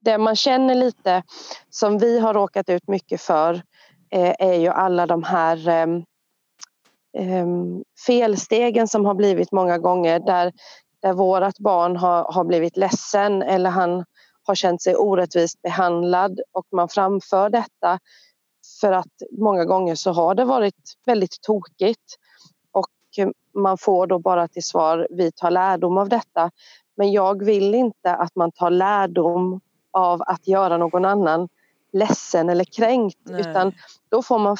Det 0.00 0.18
man 0.18 0.36
känner 0.36 0.74
lite 0.74 1.22
som 1.70 1.98
vi 1.98 2.18
har 2.18 2.34
råkat 2.34 2.68
ut 2.68 2.88
mycket 2.88 3.20
för 3.20 3.62
eh, 4.10 4.34
är 4.38 4.54
ju 4.54 4.68
alla 4.68 5.06
de 5.06 5.22
här 5.22 5.68
em, 5.68 6.04
em, 7.18 7.84
felstegen 8.06 8.88
som 8.88 9.04
har 9.04 9.14
blivit 9.14 9.52
många 9.52 9.78
gånger 9.78 10.18
där, 10.20 10.52
där 11.02 11.12
vårat 11.12 11.58
barn 11.58 11.96
har, 11.96 12.32
har 12.32 12.44
blivit 12.44 12.76
ledsen 12.76 13.42
eller 13.42 13.70
han 13.70 14.04
har 14.46 14.54
känt 14.54 14.82
sig 14.82 14.96
orättvist 14.96 15.62
behandlad 15.62 16.40
och 16.52 16.66
man 16.72 16.88
framför 16.88 17.50
detta 17.50 17.98
för 18.80 18.92
att 18.92 19.12
många 19.38 19.64
gånger 19.64 19.94
så 19.94 20.12
har 20.12 20.34
det 20.34 20.44
varit 20.44 20.94
väldigt 21.06 21.40
tokigt 21.42 22.16
och 22.72 22.86
man 23.54 23.78
får 23.78 24.06
då 24.06 24.18
bara 24.18 24.48
till 24.48 24.64
svar 24.64 25.08
vi 25.10 25.32
tar 25.32 25.50
lärdom 25.50 25.98
av 25.98 26.08
detta. 26.08 26.50
Men 26.96 27.12
jag 27.12 27.44
vill 27.44 27.74
inte 27.74 28.14
att 28.14 28.36
man 28.36 28.52
tar 28.52 28.70
lärdom 28.70 29.60
av 29.90 30.22
att 30.22 30.48
göra 30.48 30.76
någon 30.76 31.04
annan 31.04 31.48
ledsen 31.92 32.48
eller 32.48 32.64
kränkt 32.64 33.18
Nej. 33.22 33.40
utan 33.40 33.72
då 34.08 34.22
får 34.22 34.38
man 34.38 34.56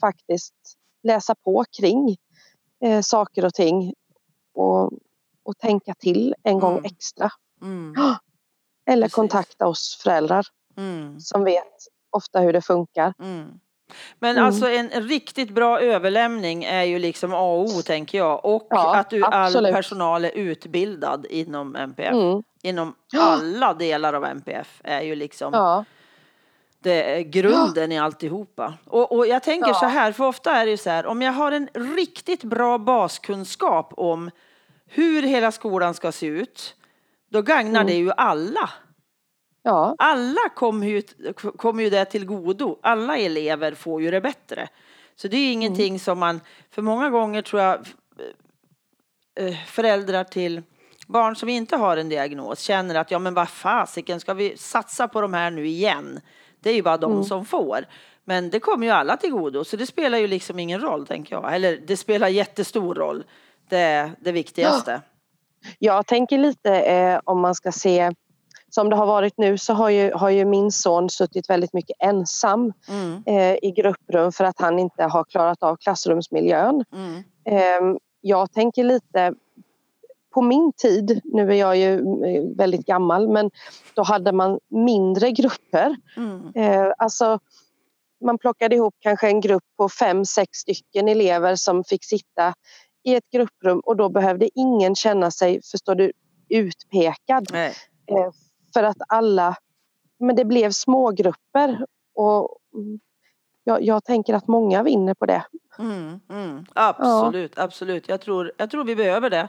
faktiskt 0.00 0.54
läsa 1.02 1.34
på 1.34 1.64
kring 1.78 2.16
eh, 2.84 3.00
saker 3.00 3.44
och 3.44 3.54
ting 3.54 3.94
och, 4.54 4.92
och 5.42 5.58
tänka 5.58 5.94
till 5.94 6.34
en 6.42 6.58
gång 6.58 6.72
Mm. 6.72 6.84
extra. 6.84 7.30
Mm, 7.62 7.94
Eller 8.88 9.02
Precis. 9.02 9.14
kontakta 9.14 9.66
oss 9.66 10.00
föräldrar 10.02 10.46
mm, 10.76 11.20
som 11.20 11.44
vet 11.44 11.64
ofta 12.10 12.40
hur 12.40 12.52
det 12.52 12.62
funkar. 12.62 13.14
mm. 13.22 13.46
Men 14.18 14.30
Mm. 14.30 14.44
alltså 14.44 14.68
en 14.70 14.88
riktigt 14.90 15.50
bra 15.50 15.80
överlämning 15.80 16.64
är 16.64 16.82
ju 16.82 16.98
liksom 16.98 17.34
A 17.34 17.40
och 17.52 17.60
O 17.64 17.82
tänker 17.82 18.18
jag. 18.18 18.44
Och 18.44 18.66
Ja, 18.70 18.96
att 18.96 19.10
du, 19.10 19.24
all 19.24 19.72
personal 19.72 20.24
är 20.24 20.30
utbildad 20.34 21.26
inom 21.30 21.76
MPF. 21.76 22.12
Mm. 22.12 22.42
Inom 22.62 22.94
Ja. 23.12 23.22
alla 23.22 23.74
delar 23.74 24.12
av 24.12 24.24
MPF 24.24 24.80
är 24.84 25.00
ju 25.00 25.14
liksom 25.14 25.50
Ja, 25.52 25.84
det 26.78 27.16
är 27.18 27.20
grunden 27.20 27.92
i 27.92 27.98
alltihopa. 27.98 28.74
Och, 28.86 29.12
och 29.16 29.26
jag 29.26 29.42
tänker 29.42 29.68
Ja. 29.68 29.74
så 29.74 29.86
här, 29.86 30.12
för 30.12 30.24
ofta 30.24 30.52
är 30.56 30.64
det 30.64 30.70
ju 30.70 30.76
så 30.76 30.90
här, 30.90 31.06
om 31.06 31.22
jag 31.22 31.32
har 31.32 31.52
en 31.52 31.68
riktigt 31.74 32.44
bra 32.44 32.78
baskunskap 32.78 33.92
om 33.96 34.30
hur 34.86 35.22
hela 35.22 35.52
skolan 35.52 35.94
ska 35.94 36.12
se 36.12 36.26
ut, 36.26 36.74
då 37.28 37.42
gagnar 37.42 37.80
Mm. 37.80 37.86
det 37.86 37.94
ju 37.98 38.10
alla. 38.16 38.70
ja, 39.62 39.94
Alla 39.98 40.48
kommer 40.54 40.86
ju, 40.86 41.02
kommer 41.56 41.82
ju 41.82 41.90
det 41.90 42.04
till 42.04 42.24
godo. 42.26 42.78
Alla 42.82 43.16
elever 43.18 43.74
får 43.74 44.02
ju 44.02 44.10
det 44.10 44.20
bättre. 44.20 44.68
Så 45.16 45.28
det 45.28 45.36
är 45.36 45.52
ingenting 45.52 45.88
Mm. 45.88 45.98
som 45.98 46.18
man, 46.18 46.40
för 46.70 46.82
många 46.82 47.10
gånger 47.10 47.42
tror 47.42 47.62
jag 47.62 47.86
eh, 49.40 49.56
föräldrar 49.66 50.24
till 50.24 50.62
barn 51.06 51.36
som 51.36 51.48
inte 51.48 51.76
har 51.76 51.96
en 51.96 52.08
diagnos 52.08 52.60
känner 52.60 52.94
att 52.94 53.10
ja 53.10 53.18
men 53.18 53.34
vad 53.34 53.48
fasiken 53.48 54.20
ska 54.20 54.34
vi 54.34 54.56
satsa 54.56 55.08
på 55.08 55.20
de 55.20 55.34
här 55.34 55.50
nu 55.50 55.66
igen? 55.66 56.20
Det 56.60 56.70
är 56.70 56.74
ju 56.74 56.82
bara 56.82 56.96
de 56.96 57.12
Mm. 57.12 57.24
som 57.24 57.44
får. 57.44 57.84
Men 58.24 58.50
det 58.50 58.60
kommer 58.60 58.86
ju 58.86 58.92
alla 58.92 59.16
till 59.16 59.30
godo 59.30 59.64
så 59.64 59.76
det 59.76 59.86
spelar 59.86 60.18
ju 60.18 60.26
liksom 60.26 60.58
ingen 60.58 60.80
roll 60.80 61.06
tänker 61.06 61.34
jag. 61.34 61.54
Eller 61.54 61.76
det 61.76 61.96
spelar 61.96 62.28
jättestor 62.28 62.94
roll. 62.94 63.24
Det 63.68 63.78
är 63.78 64.10
det 64.20 64.32
viktigaste. 64.32 65.00
Jag 65.78 66.06
tänker 66.06 66.38
lite 66.38 66.80
eh, 66.80 67.20
om 67.24 67.40
man 67.40 67.54
ska 67.54 67.72
se 67.72 68.12
som 68.70 68.90
det 68.90 68.96
har 68.96 69.06
varit 69.06 69.38
nu 69.38 69.58
så 69.58 69.72
har 69.72 69.90
ju, 69.90 70.12
har 70.12 70.30
ju 70.30 70.44
min 70.44 70.72
son 70.72 71.10
suttit 71.10 71.50
väldigt 71.50 71.72
mycket 71.72 71.96
ensam 72.00 72.72
Mm. 72.88 73.22
eh, 73.26 73.56
i 73.62 73.72
grupprum 73.76 74.32
för 74.32 74.44
att 74.44 74.60
han 74.60 74.78
inte 74.78 75.02
har 75.04 75.24
klarat 75.24 75.62
av 75.62 75.76
klassrumsmiljön. 75.76 76.84
Mm. 76.92 77.22
Eh, 77.44 77.98
jag 78.20 78.52
tänker 78.52 78.84
lite 78.84 79.34
på 80.34 80.42
min 80.42 80.72
tid, 80.72 81.20
nu 81.24 81.50
är 81.50 81.54
jag 81.54 81.76
ju 81.76 81.94
eh, 81.94 82.44
väldigt 82.56 82.86
gammal, 82.86 83.28
men 83.28 83.50
då 83.94 84.02
hade 84.02 84.32
man 84.32 84.58
mindre 84.68 85.30
grupper. 85.30 85.96
Mm. 86.16 86.52
Eh, 86.54 86.92
alltså, 86.98 87.38
man 88.24 88.38
plockade 88.38 88.76
ihop 88.76 88.94
kanske 88.98 89.28
en 89.28 89.40
grupp 89.40 89.64
på 89.76 89.88
fem, 89.88 90.24
sex 90.24 90.58
stycken 90.58 91.08
elever 91.08 91.56
som 91.56 91.84
fick 91.84 92.04
sitta 92.04 92.54
i 93.04 93.14
ett 93.14 93.30
grupprum 93.30 93.80
och 93.80 93.96
då 93.96 94.08
behövde 94.08 94.48
ingen 94.54 94.94
känna 94.94 95.30
sig, 95.30 95.60
förstår 95.70 95.94
du, 95.94 96.12
utpekad. 96.48 97.46
Nej. 97.52 97.74
Eh, 98.06 98.30
för 98.74 98.82
att 98.82 98.96
alla, 99.08 99.56
men 100.18 100.36
det 100.36 100.44
blev 100.44 100.70
smågrupper 100.70 101.86
och 102.14 102.58
mm, 102.74 103.00
jag, 103.64 103.82
jag 103.82 104.04
tänker 104.04 104.34
att 104.34 104.48
många 104.48 104.82
vinner 104.82 105.14
på 105.14 105.26
det. 105.26 105.44
Mm. 105.78 106.20
Mm. 106.30 106.66
Absolut, 106.74 107.58
absolut. 107.58 108.08
Jag 108.08 108.20
tror, 108.20 108.52
jag 108.56 108.70
tror 108.70 108.84
vi 108.84 108.96
behöver 108.96 109.30
det. 109.30 109.48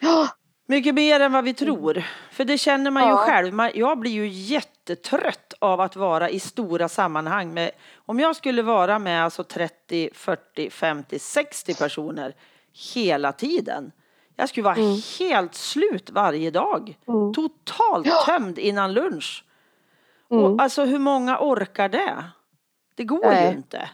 Ja, 0.00 0.28
Mycket 0.70 0.94
mer 0.94 1.20
än 1.20 1.32
vad 1.32 1.44
vi 1.44 1.54
tror. 1.54 2.02
För 2.30 2.44
det 2.44 2.58
känner 2.58 2.90
man 2.90 3.02
ju 3.02 3.08
Ja. 3.08 3.16
själv. 3.16 3.60
Jag 3.74 3.98
blir 3.98 4.10
ju 4.10 4.28
jättetrött 4.28 5.54
av 5.58 5.80
att 5.80 5.96
vara 5.96 6.30
i 6.30 6.40
stora 6.40 6.88
sammanhang. 6.88 7.54
Med, 7.54 7.70
om 7.96 8.20
jag 8.20 8.36
skulle 8.36 8.62
vara 8.62 8.98
med 8.98 9.24
alltså 9.24 9.44
30, 9.44 10.10
40, 10.14 10.70
50, 10.70 11.18
60 11.18 11.74
personer 11.74 12.34
hela 12.94 13.32
tiden. 13.32 13.92
Jag 14.36 14.48
skulle 14.48 14.64
vara 14.64 14.96
helt 15.18 15.54
slut 15.54 16.10
varje 16.10 16.50
dag. 16.50 16.96
Mm. 17.08 17.34
Totalt 17.34 18.06
Ja. 18.06 18.22
tömd 18.26 18.58
innan 18.58 18.92
lunch. 18.92 19.44
Mm. 20.30 20.44
Och 20.44 20.62
alltså 20.62 20.84
hur 20.84 20.98
många 20.98 21.38
orkar 21.40 21.88
det? 21.88 22.24
Det 22.94 23.04
går 23.04 23.24
ju 23.24 23.30
Nej. 23.30 23.54
inte. 23.54 23.90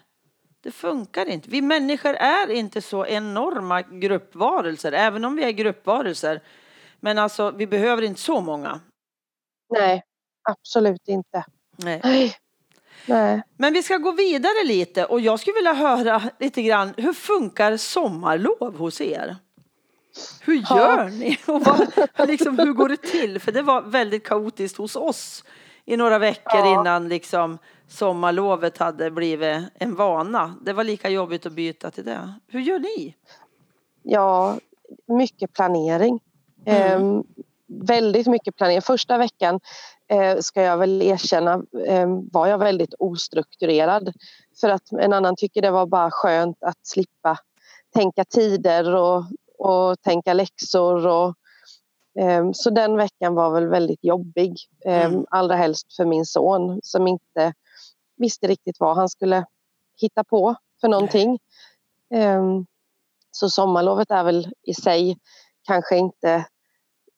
Det 0.61 0.71
funkar 0.71 1.27
inte. 1.27 1.51
Vi 1.51 1.63
människor 1.63 2.15
är 2.15 2.51
inte 2.51 2.83
så 2.83 3.07
enorma 3.07 3.83
gruppvarelser, 3.83 4.93
även 4.93 5.25
om 5.25 5.37
vi 5.37 5.45
är 5.45 5.51
gruppvarelser. 5.51 6.41
Men 7.05 7.19
alltså, 7.19 7.51
vi 7.51 7.67
behöver 7.67 8.03
inte 8.03 8.21
så 8.21 8.41
många. 8.41 8.81
nej, 9.71 10.03
absolut 10.43 11.09
inte. 11.09 11.45
Nej. 11.77 12.01
Nej. 12.05 12.37
Nej. 13.07 13.43
Men 13.57 13.73
vi 13.73 13.83
ska 13.83 13.97
gå 13.97 14.13
vidare 14.13 14.65
lite 14.67 15.05
och 15.05 15.21
jag 15.21 15.41
skulle 15.41 15.55
vilja 15.55 15.73
höra 15.73 16.23
lite 16.41 16.63
grann, 16.63 16.95
hur 16.97 17.13
funkar 17.13 17.77
sommarlov 17.77 18.77
hos 18.79 19.01
er? 19.01 19.37
Hur 20.41 20.65
Ja. 20.71 20.79
gör 20.79 21.09
ni? 21.09 21.39
Och 21.47 21.63
vad, 22.19 22.29
liksom, 22.29 22.59
hur 22.59 22.73
går 22.73 22.89
det 22.89 22.97
till? 23.03 23.41
För 23.41 23.53
det 23.53 23.63
var 23.63 23.83
väldigt 23.83 24.25
kaotiskt 24.25 24.79
hos 24.79 24.97
oss 24.97 25.45
i 25.85 25.97
några 25.97 26.19
veckor 26.19 26.61
Ja. 26.61 26.81
innan 26.81 27.09
liksom, 27.09 27.59
sommarlovet 27.89 28.79
hade 28.79 29.11
blivit 29.11 29.65
en 29.75 29.95
vana. 29.95 30.55
Det 30.63 30.73
var 30.73 30.85
lika 30.85 31.09
jobbigt 31.09 31.47
att 31.47 31.53
byta 31.53 31.91
till 31.91 32.05
det. 32.05 32.35
Hur 32.49 32.61
gör 32.61 32.79
ni? 32.79 33.15
Ja, 34.03 34.59
mycket 35.07 35.53
planering. 35.53 36.21
Mm. 36.67 37.17
Eh, 37.19 37.23
väldigt 37.67 38.27
mycket 38.27 38.57
planering. 38.57 38.83
Första 38.83 39.19
veckan 39.19 39.61
eh, 40.09 40.39
ska 40.39 40.63
jag 40.63 40.77
väl 40.79 41.03
erkänna 41.03 41.63
eh, 41.87 42.09
var 42.33 42.47
jag 42.47 42.59
väldigt 42.59 42.95
ostrukturerad. 42.99 44.13
För 44.61 44.69
att 44.69 44.93
en 44.93 45.13
annan 45.13 45.37
tycker 45.37 45.63
det 45.63 45.71
var 45.71 45.87
bara 45.87 46.11
skönt 46.11 46.63
att 46.63 46.87
slippa 46.87 47.39
tänka 47.95 48.25
tider 48.25 48.95
och, 48.95 49.25
och 49.59 50.03
tänka 50.03 50.33
läxor. 50.35 51.07
Och, 51.07 51.35
eh, 52.21 52.51
så 52.53 52.71
den 52.71 52.97
veckan 52.97 53.35
var 53.35 53.51
väl 53.51 53.69
väldigt 53.69 54.05
jobbig. 54.05 54.57
Eh, 54.85 55.07
Mm. 55.07 55.27
Allra 55.31 55.57
helst 55.57 55.97
för 55.97 56.05
min 56.05 56.27
son 56.27 56.81
som 56.83 57.07
inte 57.07 57.55
visste 58.17 58.47
riktigt 58.47 58.81
vad 58.81 58.97
han 58.97 59.09
skulle 59.09 59.47
hitta 60.01 60.25
på 60.25 60.55
för 60.81 60.89
någonting. 60.89 61.39
Eh, 62.15 62.43
så 63.31 63.51
sommarlovet 63.51 64.11
är 64.11 64.25
väl 64.25 64.53
i 64.63 64.75
sig 64.75 65.19
kanske 65.67 65.97
inte 65.97 66.47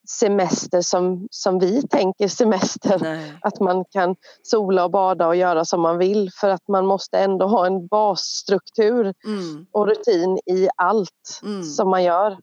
semester 0.07 0.81
som, 0.81 1.29
som 1.31 1.59
vi 1.59 1.83
tänker 1.89 2.29
semester. 2.29 2.99
Nej. 3.03 3.33
Att 3.41 3.61
man 3.61 3.85
kan 3.85 4.17
sola 4.43 4.85
och 4.85 4.91
bada 4.91 5.27
och 5.27 5.37
göra 5.37 5.65
som 5.65 5.81
man 5.81 5.99
vill 5.99 6.31
för 6.41 6.49
att 6.49 6.69
man 6.69 6.87
måste 6.87 7.19
ändå 7.19 7.47
ha 7.47 7.67
en 7.67 7.87
basstruktur 7.87 9.15
Mm. 9.25 9.67
och 9.73 9.87
rutin 9.87 10.39
i 10.47 10.69
allt 10.77 11.41
Mm. 11.43 11.63
som 11.63 11.91
man 11.91 12.05
gör. 12.05 12.39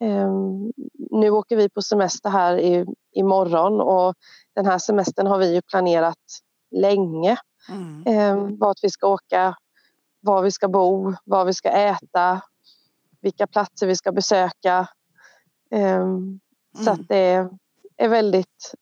Ehm, 0.00 0.72
nu 1.10 1.30
åker 1.30 1.56
vi 1.56 1.68
på 1.68 1.82
semester 1.82 2.30
här 2.30 2.58
i, 2.58 2.86
imorgon 3.14 3.80
och 3.80 4.14
den 4.54 4.66
här 4.66 4.78
semestern 4.78 5.26
har 5.26 5.38
vi 5.38 5.54
ju 5.54 5.62
planerat 5.62 6.16
länge. 6.70 7.36
Mm. 7.70 8.02
Ehm, 8.06 8.58
vart 8.58 8.78
vi 8.82 8.90
ska 8.90 9.06
åka, 9.06 9.54
var 10.20 10.42
vi 10.42 10.50
ska 10.50 10.68
bo, 10.68 11.14
var 11.24 11.44
vi 11.44 11.54
ska 11.54 11.68
äta, 11.68 12.40
vilka 13.20 13.46
platser 13.46 13.86
vi 13.86 13.96
ska 13.96 14.12
besöka. 14.12 14.88
Ehm, 16.76 16.84
Så 16.84 16.90
Mm. 16.90 17.00
att 17.00 17.08
det 17.08 17.48
är, 17.96 18.08
väldigt 18.08 18.74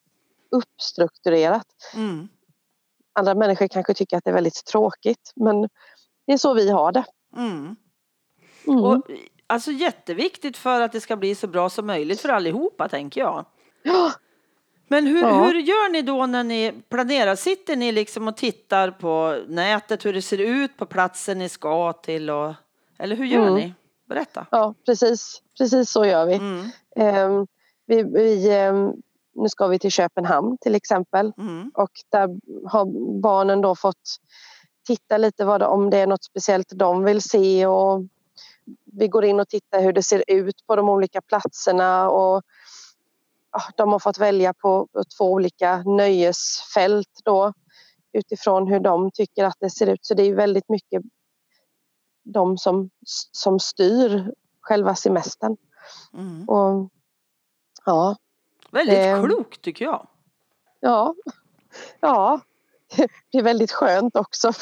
uppstrukturerat. 0.50 1.66
Mm. 1.94 2.28
Andra 3.12 3.34
människor 3.34 3.68
kanske 3.68 3.94
tycker 3.94 4.16
att 4.16 4.24
det 4.24 4.30
är 4.30 4.34
väldigt 4.34 4.64
tråkigt 4.64 5.32
men 5.36 5.60
det 6.26 6.32
är 6.32 6.38
så 6.38 6.54
vi 6.54 6.70
har 6.70 6.92
det. 6.92 7.04
Mm. 7.36 7.76
Mm. 8.66 8.84
Och, 8.84 9.02
alltså 9.46 9.70
jätteviktigt 9.70 10.56
för 10.56 10.80
att 10.80 10.92
det 10.92 11.00
ska 11.00 11.16
bli 11.16 11.34
så 11.34 11.46
bra 11.46 11.70
som 11.70 11.86
möjligt 11.86 12.20
för 12.20 12.28
allihopa 12.28 12.88
tänker 12.88 13.20
jag. 13.20 13.44
Ja, 13.82 14.12
Men 14.88 15.06
hur, 15.06 15.22
Ja. 15.22 15.44
hur 15.44 15.54
gör 15.54 15.92
ni 15.92 16.02
då 16.02 16.26
när 16.26 16.44
ni 16.44 16.72
planerar? 16.88 17.34
Sitter 17.36 17.76
ni 17.76 17.92
liksom 17.92 18.28
och 18.28 18.36
tittar 18.36 18.90
på 18.90 19.38
nätet 19.48 20.04
hur 20.04 20.12
det 20.12 20.22
ser 20.22 20.38
ut 20.38 20.76
på 20.76 20.86
platsen 20.86 21.38
ni 21.38 21.48
ska 21.48 21.92
till? 21.92 22.30
Och, 22.30 22.54
eller 22.98 23.16
hur 23.16 23.24
gör 23.26 23.42
Mm. 23.42 23.54
ni? 23.54 23.74
Berätta. 24.08 24.46
ja 24.50 24.74
precis, 24.86 25.42
precis 25.58 25.90
så 25.90 26.04
gör 26.06 26.26
vi. 26.26 26.34
Mm. 26.34 26.68
Ehm, 26.96 27.46
vi, 27.86 28.02
vi 28.02 28.50
ehm, 28.52 28.92
nu 29.34 29.48
ska 29.48 29.66
vi 29.66 29.78
till 29.78 29.90
Köpenhamn 29.90 30.58
till 30.60 30.74
exempel 30.74 31.32
Mm. 31.38 31.70
och 31.74 31.90
där 32.08 32.28
har 32.68 33.20
barnen 33.20 33.60
då 33.60 33.74
fått 33.74 34.16
titta 34.86 35.16
lite 35.16 35.44
vad 35.44 35.60
det, 35.60 35.66
om 35.66 35.90
det 35.90 35.98
är 35.98 36.06
något 36.06 36.24
speciellt 36.24 36.72
de 36.74 37.04
vill 37.04 37.22
se 37.22 37.66
och 37.66 38.02
vi 38.84 39.08
går 39.08 39.24
in 39.24 39.40
och 39.40 39.48
tittar 39.48 39.80
hur 39.80 39.92
det 39.92 40.02
ser 40.02 40.24
ut 40.26 40.66
på 40.66 40.76
de 40.76 40.88
olika 40.88 41.22
platserna 41.22 42.10
och 42.10 42.42
de 43.76 43.92
har 43.92 43.98
fått 43.98 44.18
välja 44.18 44.54
på 44.54 44.88
två 45.18 45.32
olika 45.32 45.82
nöjesfält 45.82 47.20
då 47.24 47.52
utifrån 48.12 48.66
hur 48.68 48.80
de 48.80 49.10
tycker 49.10 49.44
att 49.44 49.56
det 49.60 49.70
ser 49.70 49.86
ut. 49.86 50.06
Så 50.06 50.14
det 50.14 50.22
är 50.22 50.34
väldigt 50.34 50.68
mycket 50.68 51.02
de 52.24 52.58
som, 52.58 52.90
som 53.32 53.58
styr 53.58 54.32
själva 54.60 54.94
semestern. 54.94 55.56
Mm. 56.14 56.48
Och, 56.48 56.90
ja, 57.86 58.16
Väldigt 58.70 58.94
Det- 58.96 59.22
klokt 59.26 59.62
tycker 59.62 59.84
jag. 59.84 60.06
ja, 60.80 61.14
ja. 62.00 62.40
Det 63.32 63.38
är 63.38 63.42
väldigt 63.42 63.72
skönt 63.72 64.16
också. 64.16 64.52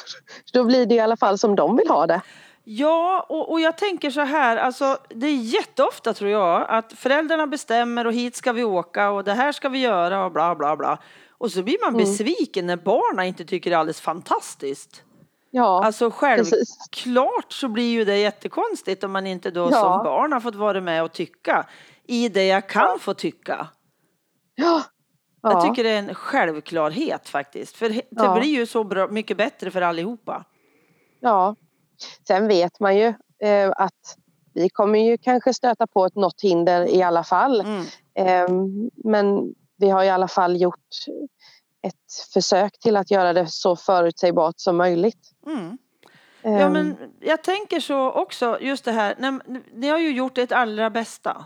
Då 0.53 0.65
blir 0.65 0.87
det 0.87 0.95
i 0.95 1.01
alla 1.01 1.17
fall 1.17 1.39
som 1.39 1.57
de 1.57 1.77
vill 1.77 1.89
ha 1.89 2.07
det. 2.07 2.21
Ja, 2.65 3.27
och, 3.29 3.51
och 3.51 3.61
jag 3.61 3.79
tänker 3.79 4.11
så 4.11 4.21
här, 4.21 4.57
alltså 4.57 4.99
det 5.09 5.27
är 5.27 5.37
jätteofta 5.37 6.15
tror 6.15 6.31
jag 6.31 6.67
att 6.69 6.93
föräldrarna 6.93 7.47
bestämmer 7.47 8.07
och 8.07 8.13
hit 8.13 8.37
ska 8.37 8.53
vi 8.53 8.65
åka 8.65 9.11
och 9.11 9.25
det 9.25 9.33
här 9.33 9.53
ska 9.53 9.69
vi 9.69 9.79
göra 9.79 10.25
och 10.25 10.33
bla 10.33 10.55
bla 10.55 10.77
bla. 10.77 10.99
Och 11.31 11.53
så 11.53 11.63
blir 11.63 11.77
man 11.81 11.89
Mm. 11.95 12.01
besviken 12.01 12.67
när 12.67 12.77
barnen 12.77 13.25
inte 13.27 13.45
tycker 13.45 13.71
det 13.71 13.77
är 13.77 13.79
alldeles 13.81 14.01
fantastiskt. 14.01 15.03
Ja, 15.51 15.85
Alltså 15.85 16.11
självklart 16.11 17.53
så 17.53 17.69
blir 17.69 17.91
ju 17.93 18.05
det 18.05 18.17
jättekonstigt 18.19 19.05
om 19.05 19.13
man 19.13 19.27
inte 19.27 19.51
då 19.51 19.69
Ja. 19.73 19.81
som 19.81 20.05
barn 20.05 20.33
har 20.33 20.41
fått 20.41 20.55
vara 20.55 20.81
med 20.81 21.03
och 21.05 21.13
tycka 21.13 21.67
i 22.09 22.29
det 22.29 22.47
jag 22.47 22.69
kan 22.69 22.83
Ja. 22.83 22.97
få 23.01 23.15
tycka. 23.15 23.69
Ja. 24.55 24.83
Jag 25.43 25.53
Ja. 25.53 25.61
tycker 25.61 25.85
det 25.85 25.91
är 25.91 25.99
en 25.99 26.15
självklarhet 26.15 27.29
faktiskt. 27.29 27.77
För 27.77 27.89
det 27.89 28.03
Ja. 28.11 28.39
blir 28.39 28.49
ju 28.51 28.67
så 28.67 28.85
bra, 28.85 29.09
mycket 29.09 29.37
bättre 29.37 29.71
för 29.71 29.81
allihopa. 29.83 30.45
ja. 31.21 31.57
Sen 32.27 32.49
vet 32.49 32.81
man 32.81 32.97
ju 32.97 33.15
eh, 33.43 33.73
att 33.77 34.17
vi 34.55 34.69
kommer 34.69 34.99
ju 34.99 35.19
kanske 35.19 35.55
stöta 35.55 35.87
på 35.87 36.05
ett 36.07 36.15
något 36.15 36.41
hinder 36.43 36.87
i 36.95 37.03
alla 37.03 37.25
fall. 37.25 37.61
Mm. 37.61 37.85
Eh, 38.15 38.51
men 39.05 39.55
vi 39.77 39.91
har 39.91 40.05
i 40.05 40.11
alla 40.11 40.29
fall 40.29 40.61
gjort 40.61 40.89
ett 41.83 42.33
försök 42.35 42.79
till 42.79 42.97
att 42.97 43.11
göra 43.11 43.33
det 43.33 43.47
så 43.47 43.77
förutsägbart 43.77 44.55
som 44.57 44.77
möjligt. 44.77 45.31
Mm. 45.47 45.79
Ja, 46.43 46.69
men 46.71 46.97
jag 47.21 47.43
tänker 47.45 47.81
så 47.81 48.11
också, 48.13 48.59
just 48.61 48.85
det 48.85 48.93
här, 48.93 49.15
ni, 49.47 49.61
ni 49.75 49.89
har 49.89 49.99
ju 49.99 50.11
gjort 50.17 50.39
ert 50.39 50.53
allra 50.53 50.91
bästa. 50.91 51.45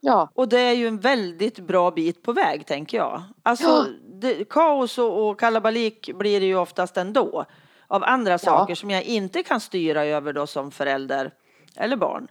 Ja, 0.00 0.28
Och 0.34 0.48
det 0.48 0.60
är 0.60 0.72
ju 0.72 0.88
en 0.88 0.98
väldigt 0.98 1.58
bra 1.58 1.90
bit 1.90 2.22
på 2.22 2.32
väg, 2.32 2.66
tänker 2.66 2.98
jag. 2.98 3.22
Alltså, 3.42 3.68
Ja. 3.68 3.84
det, 4.20 4.48
kaos 4.48 4.98
och, 4.98 5.28
och 5.28 5.40
kalabalik 5.40 6.10
blir 6.14 6.40
det 6.40 6.46
ju 6.46 6.56
oftast 6.56 6.96
ändå. 6.96 7.44
Av 7.86 8.04
andra 8.04 8.38
saker 8.38 8.74
som 8.74 8.90
jag 8.90 9.02
inte 9.02 9.42
kan 9.42 9.60
styra 9.60 10.04
över 10.04 10.32
då 10.32 10.46
som 10.46 10.70
förälder 10.70 11.34
eller 11.76 11.96
barn. 11.96 12.28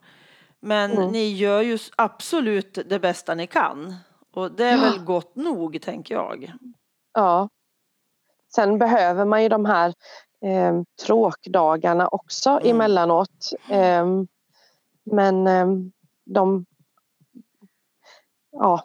Men 0.60 0.92
Mm. 0.92 1.08
ni 1.12 1.32
gör 1.34 1.62
ju 1.62 1.78
absolut 1.98 2.78
det 2.90 3.00
bästa 3.00 3.36
ni 3.36 3.48
kan. 3.48 3.96
Och 4.34 4.44
Och 4.44 4.52
det 4.52 4.66
är 4.66 4.78
ja. 4.78 4.82
väl 4.84 5.00
gott 5.00 5.36
nog, 5.36 5.82
tänker 5.82 6.16
jag. 6.16 6.54
Ja. 7.14 7.50
Sen 8.56 8.78
behöver 8.78 9.26
man 9.26 9.44
ju 9.44 9.50
de 9.50 9.66
här 9.66 9.94
eh, 10.46 10.82
tråkdagarna 11.06 12.08
också 12.08 12.50
mm. 12.50 12.76
emellanåt. 12.76 13.52
Eh, 13.70 14.06
men 15.04 15.48
eh, 15.48 15.68
de, 16.26 16.66
ja, 18.52 18.84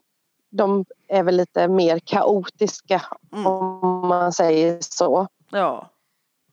de 0.50 0.84
är 1.08 1.22
väl 1.22 1.36
lite 1.36 1.68
mer 1.68 1.98
kaotiska 1.98 3.02
mm. 3.32 3.46
om 3.46 4.08
man 4.08 4.32
säger 4.32 4.78
så. 4.80 5.28
Ja. 5.50 5.90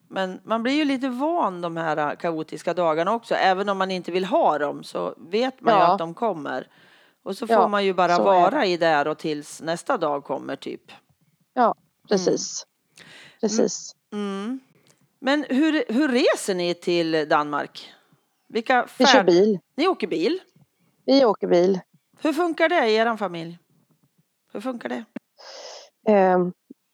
Men 0.07 0.39
man 0.43 0.63
blir 0.63 0.73
ju 0.73 0.85
lite 0.85 1.09
van 1.09 1.61
de 1.61 1.77
här 1.77 2.15
kaotiska 2.15 2.73
dagarna 2.73 3.13
också. 3.13 3.35
Även 3.35 3.69
om 3.69 3.77
man 3.77 3.91
inte 3.91 4.11
vill 4.11 4.25
ha 4.25 4.57
dem 4.57 4.83
så 4.83 5.13
vet 5.17 5.61
man 5.61 5.73
ja. 5.73 5.79
ju 5.79 5.91
att 5.91 5.99
de 5.99 6.13
kommer. 6.13 6.67
Och 7.23 7.37
så 7.37 7.47
får 7.47 7.55
ja, 7.55 7.67
man 7.67 7.85
ju 7.85 7.93
bara 7.93 8.17
vara 8.17 8.65
i 8.65 8.77
där 8.77 9.07
och 9.07 9.17
tills 9.17 9.61
nästa 9.61 9.97
dag 9.97 10.23
kommer 10.23 10.55
typ. 10.55 10.91
Ja, 11.53 11.75
precis. 12.09 12.65
Mm. 12.65 13.07
Precis. 13.41 13.95
Mm. 14.13 14.59
Men 15.19 15.45
hur, 15.49 15.83
hur 15.93 16.07
reser 16.07 16.55
ni 16.55 16.73
till 16.73 17.29
Danmark? 17.29 17.93
Vilka 18.47 18.87
färd... 18.87 18.97
Vi 18.97 19.05
kör 19.05 19.23
bil. 19.23 19.59
Ni 19.75 19.87
åker 19.87 20.07
bil? 20.07 20.39
Vi 21.05 21.25
åker 21.25 21.47
bil. 21.47 21.79
Hur 22.23 22.33
funkar 22.33 22.69
det 22.69 22.89
i 22.89 22.95
er 22.95 23.17
familj? 23.17 23.57
Hur 24.53 24.61
funkar 24.61 24.89
det? 24.89 25.03
Eh, 26.11 26.39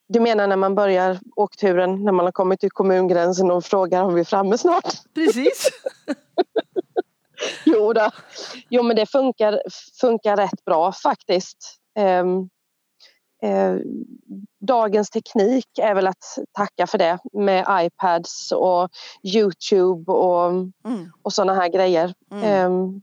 du 0.09 0.19
menar 0.19 0.47
när 0.47 0.55
man 0.55 0.75
börjar 0.75 1.19
åkturen, 1.35 2.03
när 2.03 2.11
man 2.11 2.25
har 2.25 2.31
kommit 2.31 2.59
till 2.59 2.71
kommungränsen 2.71 3.51
och 3.51 3.65
frågar 3.65 4.03
om 4.03 4.13
vi 4.13 4.19
är 4.19 4.25
framme 4.25 4.57
snart? 4.57 5.13
Precis. 5.13 5.69
jo, 7.65 7.93
då. 7.93 8.09
jo, 8.69 8.83
men 8.83 8.95
det 8.95 9.05
funkar, 9.05 9.61
funkar 10.01 10.37
rätt 10.37 10.65
bra 10.65 10.91
faktiskt. 10.91 11.77
Eh, 11.97 12.25
eh, 13.51 13.75
dagens 14.59 15.09
teknik 15.09 15.79
är 15.81 15.95
väl 15.95 16.07
att 16.07 16.37
tacka 16.51 16.87
för 16.87 16.97
det 16.97 17.19
med 17.33 17.65
iPads 17.69 18.51
och 18.51 18.89
Youtube 19.23 20.11
och, 20.11 20.49
mm. 20.49 21.11
och 21.21 21.33
sådana 21.33 21.53
här 21.53 21.69
grejer. 21.69 22.13
Mm. 22.31 23.01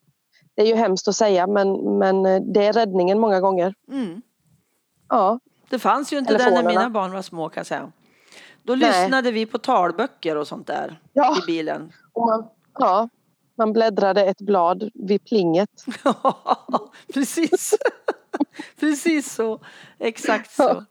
Eh, 0.57 0.63
det 0.63 0.63
är 0.63 0.67
ju 0.67 0.75
hemskt 0.75 1.09
att 1.09 1.17
säga 1.17 1.47
men, 1.47 1.99
men 1.99 2.23
det 2.53 2.67
är 2.67 2.73
räddningen 2.73 3.19
många 3.19 3.41
gånger. 3.41 3.75
Mm. 3.89 4.23
Ja. 5.09 5.41
Det 5.71 5.79
fanns 5.79 6.13
ju 6.13 6.19
inte 6.19 6.39
det 6.39 6.51
när 6.51 6.63
mina 6.63 6.91
barn 6.91 7.13
var 7.13 7.23
små 7.23 7.49
kan 7.49 7.61
jag 7.61 7.67
säga. 7.67 7.93
Då 8.63 8.75
Nej. 8.75 9.03
lyssnade 9.03 9.33
vi 9.33 9.47
på 9.47 9.59
talböcker 9.59 10.37
och 10.37 10.49
sånt 10.49 10.67
där 10.67 11.01
ja. 11.13 11.37
i 11.43 11.47
bilen. 11.47 11.93
Man, 12.17 12.47
ja, 12.79 13.09
man 13.59 13.73
bläddrade 13.73 14.25
ett 14.25 14.41
blad 14.41 14.91
vid 14.95 15.25
plinget. 15.25 15.85
Ja, 16.05 16.91
precis. 17.15 17.75
precis 18.81 19.35
så. 19.35 19.61
Exakt 19.99 20.51
så. 20.51 20.85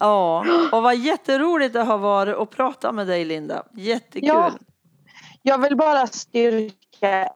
Ja, 0.00 0.44
och 0.72 0.82
vad 0.82 0.96
jätteroligt 0.96 1.72
det 1.72 1.82
har 1.82 1.98
varit 1.98 2.36
att 2.36 2.50
prata 2.50 2.92
med 2.92 3.06
dig 3.06 3.24
Linda. 3.24 3.66
Jättekul. 3.72 4.28
Ja. 4.28 4.52
Jag 5.42 5.58
vill 5.58 5.76
bara 5.76 6.06
styrka 6.06 6.83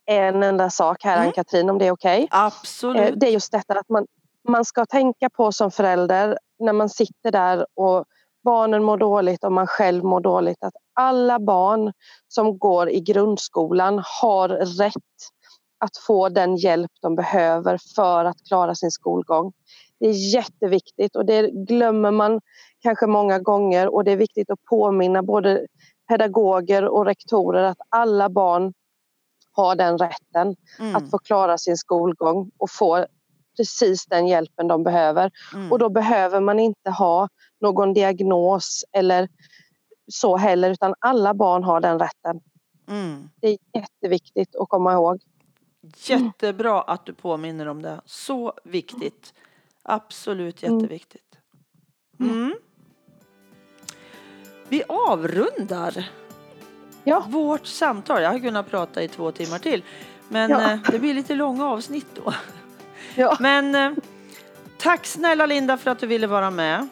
en 0.06 0.42
enda 0.42 0.70
sak 0.70 1.04
här, 1.04 1.16
mm. 1.16 1.26
Ann-Katrin, 1.26 1.70
om 1.70 1.78
det 1.78 1.86
är 1.86 1.90
okej. 1.90 2.24
Okay. 2.24 2.28
Absolut. 2.30 3.10
Eh, 3.10 3.16
det 3.16 3.26
är 3.26 3.30
just 3.30 3.52
detta 3.52 3.72
att 3.78 3.88
man, 3.88 4.06
man 4.48 4.64
ska 4.64 4.86
tänka 4.86 5.30
på 5.30 5.52
som 5.52 5.70
förälder 5.70 6.38
när 6.58 6.72
man 6.72 6.88
sitter 6.88 7.30
där 7.30 7.66
och 7.74 8.04
barnen 8.44 8.84
mår 8.84 8.96
dåligt 8.96 9.44
och 9.44 9.52
man 9.52 9.66
själv 9.66 10.04
mår 10.04 10.20
dåligt 10.20 10.64
att 10.64 10.74
alla 10.94 11.38
barn 11.38 11.92
som 12.28 12.58
går 12.58 12.90
i 12.90 13.00
grundskolan 13.00 14.02
har 14.20 14.48
rätt 14.48 14.94
att 15.78 15.96
få 16.06 16.28
den 16.28 16.56
hjälp 16.56 16.90
de 17.02 17.14
behöver 17.14 17.78
för 17.96 18.24
att 18.24 18.36
klara 18.48 18.74
sin 18.74 18.90
skolgång. 18.90 19.52
Det 20.00 20.08
är 20.08 20.34
jätteviktigt 20.34 21.16
och 21.16 21.26
det 21.26 21.50
glömmer 21.50 22.10
man 22.10 22.40
kanske 22.82 23.06
många 23.06 23.38
gånger 23.38 23.94
och 23.94 24.04
det 24.04 24.12
är 24.12 24.16
viktigt 24.16 24.50
att 24.50 24.64
påminna 24.64 25.22
både 25.22 25.66
pedagoger 26.08 26.84
och 26.84 27.04
rektorer 27.04 27.62
att 27.62 27.78
alla 27.88 28.28
barn 28.28 28.72
har 29.58 29.76
den 29.76 29.98
rätten 29.98 30.56
mm. 30.78 30.96
att 30.96 31.10
få 31.10 31.18
klara 31.18 31.58
sin 31.58 31.76
skolgång 31.76 32.50
och 32.56 32.70
få 32.70 33.06
precis 33.56 34.06
den 34.06 34.26
hjälpen 34.26 34.68
de 34.68 34.84
behöver. 34.84 35.30
Mm. 35.54 35.72
Och 35.72 35.78
då 35.78 35.88
behöver 35.88 36.40
man 36.40 36.60
inte 36.60 36.90
ha 36.90 37.28
någon 37.60 37.92
diagnos 37.92 38.84
eller 38.92 39.28
så 40.12 40.36
heller 40.36 40.70
utan 40.70 40.94
alla 40.98 41.34
barn 41.34 41.64
har 41.64 41.80
den 41.80 41.98
rätten. 41.98 42.40
Mm. 42.88 43.28
Det 43.40 43.48
är 43.48 43.58
jätteviktigt 43.74 44.56
att 44.56 44.68
komma 44.68 44.92
ihåg. 44.92 45.22
Jättebra 45.96 46.82
att 46.82 47.06
du 47.06 47.14
påminner 47.14 47.68
om 47.68 47.82
det. 47.82 48.00
Så 48.04 48.52
viktigt. 48.64 49.34
Absolut 49.82 50.62
mm. 50.62 50.78
jätteviktigt. 50.78 51.38
Mm. 52.20 52.54
Vi 54.68 54.82
avrundar 54.88 56.10
ja. 57.08 57.24
vårt 57.28 57.66
samtal. 57.66 58.22
Jag 58.22 58.30
har 58.30 58.38
kunnat 58.38 58.70
prata 58.70 59.02
i 59.02 59.08
två 59.08 59.32
timmar 59.32 59.58
till. 59.58 59.82
Men 60.28 60.50
ja. 60.50 60.72
Eh, 60.72 60.78
det 60.90 60.98
blir 60.98 61.14
lite 61.14 61.34
långa 61.34 61.68
avsnitt 61.68 62.06
då. 62.14 62.34
Ja. 63.14 63.36
Men 63.40 63.74
eh, 63.74 63.90
tack 64.78 65.06
snälla 65.06 65.46
Linda 65.46 65.76
för 65.76 65.90
att 65.90 65.98
du 65.98 66.06
ville 66.06 66.26
vara 66.26 66.50
med. 66.50 66.88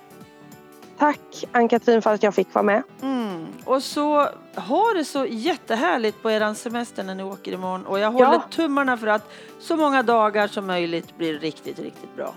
Tack 0.98 1.44
Ann-Katrin 1.52 2.02
för 2.02 2.14
att 2.14 2.22
jag 2.22 2.34
fick 2.34 2.54
vara 2.54 2.62
med. 2.62 2.82
Mm. 3.02 3.46
Och 3.64 3.82
så 3.82 4.28
ha 4.54 4.92
det 4.94 5.04
så 5.04 5.26
jättehärligt 5.26 6.22
på 6.22 6.30
er 6.30 6.54
semester 6.54 7.02
när 7.04 7.14
ni 7.14 7.22
åker 7.22 7.52
imorgon. 7.52 7.86
Och 7.86 7.98
jag 7.98 8.10
håller 8.12 8.32
ja. 8.32 8.42
tummarna 8.50 8.96
för 8.96 9.06
att 9.06 9.32
så 9.60 9.76
många 9.76 10.02
dagar 10.02 10.46
som 10.46 10.66
möjligt 10.66 11.16
blir 11.16 11.38
riktigt, 11.38 11.78
riktigt 11.78 12.16
bra. 12.16 12.34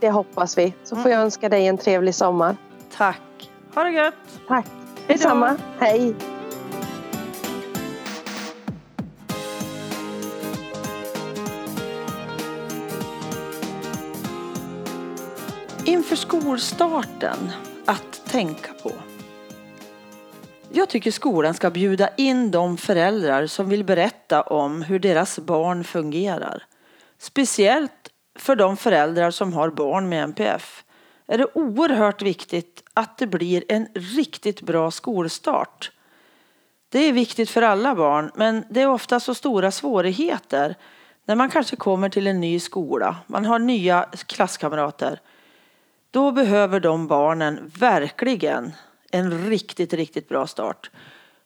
Det 0.00 0.10
hoppas 0.10 0.58
vi. 0.58 0.74
Så 0.84 0.96
får 0.96 1.00
mm. 1.00 1.12
jag 1.12 1.22
önska 1.22 1.48
dig 1.48 1.66
en 1.66 1.78
trevlig 1.78 2.14
sommar. 2.14 2.56
Tack. 2.96 3.50
Ha 3.74 3.84
det 3.84 3.90
gött. 3.90 4.14
Tack. 4.48 4.66
Detsamma. 5.06 5.56
Hej. 5.78 6.14
Inför 16.08 16.26
skolstarten 16.26 17.52
att 17.84 18.26
tänka 18.26 18.72
på. 18.82 18.92
Jag 20.72 20.88
tycker 20.88 21.10
skolan 21.10 21.54
ska 21.54 21.70
bjuda 21.70 22.08
in 22.16 22.50
de 22.50 22.76
föräldrar 22.76 23.46
som 23.46 23.68
vill 23.68 23.84
berätta 23.84 24.42
om 24.42 24.82
hur 24.82 24.98
deras 24.98 25.38
barn 25.38 25.84
fungerar. 25.84 26.62
Speciellt 27.18 28.10
för 28.38 28.56
de 28.56 28.76
föräldrar 28.76 29.30
som 29.30 29.52
har 29.52 29.70
barn 29.70 30.08
med 30.08 30.24
NPF 30.24 30.84
är 31.26 31.38
det 31.38 31.46
oerhört 31.54 32.22
viktigt 32.22 32.82
att 32.94 33.18
det 33.18 33.26
blir 33.26 33.64
en 33.68 33.88
riktigt 33.94 34.62
bra 34.62 34.90
skolstart. 34.90 35.90
Det 36.88 36.98
är 36.98 37.12
viktigt 37.12 37.50
för 37.50 37.62
alla 37.62 37.94
barn 37.94 38.30
men 38.34 38.64
det 38.70 38.82
är 38.82 38.88
ofta 38.88 39.20
så 39.20 39.34
stora 39.34 39.70
svårigheter 39.70 40.74
när 41.24 41.34
man 41.34 41.50
kanske 41.50 41.76
kommer 41.76 42.08
till 42.08 42.26
en 42.26 42.40
ny 42.40 42.60
skola, 42.60 43.16
man 43.26 43.44
har 43.44 43.58
nya 43.58 44.06
klasskamrater 44.26 45.20
då 46.10 46.32
behöver 46.32 46.80
de 46.80 47.06
barnen 47.06 47.72
verkligen 47.78 48.72
en 49.10 49.48
riktigt, 49.50 49.92
riktigt 49.92 50.28
bra 50.28 50.46
start. 50.46 50.90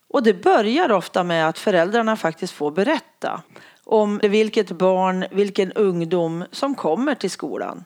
Och 0.09 0.22
det 0.22 0.35
börjar 0.35 0.92
ofta 0.92 1.25
med 1.25 1.48
att 1.48 1.59
föräldrarna 1.59 2.16
faktiskt 2.16 2.53
får 2.53 2.70
berätta 2.70 3.43
om 3.84 4.20
vilket 4.22 4.70
barn, 4.70 5.24
vilken 5.30 5.72
ungdom 5.72 6.45
som 6.51 6.74
kommer 6.74 7.14
till 7.14 7.30
skolan. 7.30 7.84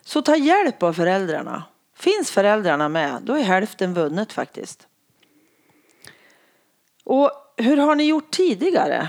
Så 0.00 0.22
ta 0.22 0.36
hjälp 0.36 0.82
av 0.82 0.92
föräldrarna. 0.92 1.64
Finns 1.94 2.30
föräldrarna 2.30 2.88
med, 2.88 3.22
då 3.22 3.34
är 3.34 3.42
hälften 3.42 3.94
vunnet 3.94 4.32
faktiskt. 4.32 4.86
Och 7.04 7.30
hur 7.56 7.76
har 7.76 7.94
ni 7.94 8.04
gjort 8.04 8.30
tidigare? 8.30 9.08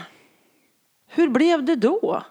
Hur 1.08 1.30
blev 1.30 1.66
det 1.66 1.76
då? 1.76 2.24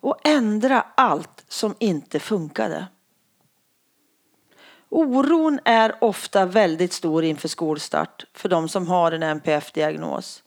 Och 0.00 0.20
ändra 0.24 0.86
allt 0.94 1.44
som 1.48 1.74
inte 1.78 2.20
funkade. 2.20 2.86
Oron 4.90 5.60
är 5.64 5.94
ofta 6.00 6.46
väldigt 6.46 6.92
stor 6.92 7.24
inför 7.24 7.48
skolstart 7.48 8.24
för 8.32 8.48
de 8.48 8.68
som 8.68 8.86
har 8.86 9.12
en 9.12 9.22
NPF-diagnos. 9.22 10.42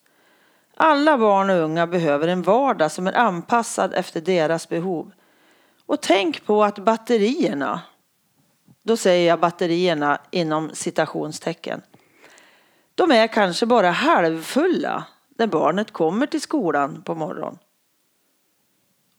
Alla 0.76 1.18
barn 1.18 1.50
och 1.50 1.56
unga 1.56 1.88
behöver 1.88 2.28
en 2.28 2.42
vardag 2.42 2.92
som 2.92 3.08
är 3.08 3.18
anpassad 3.18 3.94
efter 3.94 4.22
deras 4.22 4.70
behov. 4.70 5.12
Och 5.86 6.02
tänk 6.02 6.46
på 6.46 6.64
att 6.64 6.80
batterierna, 6.80 7.82
då 8.84 8.98
säger 8.98 9.28
jag 9.28 9.40
batterierna 9.40 10.22
inom 10.32 10.70
citationstecken, 10.74 11.82
de 12.96 13.12
är 13.12 13.28
kanske 13.28 13.66
bara 13.66 13.92
halvfulla 13.92 15.04
när 15.38 15.48
barnet 15.48 15.92
kommer 15.92 16.26
till 16.26 16.42
skolan 16.42 17.02
på 17.02 17.16
morgonen. 17.16 17.58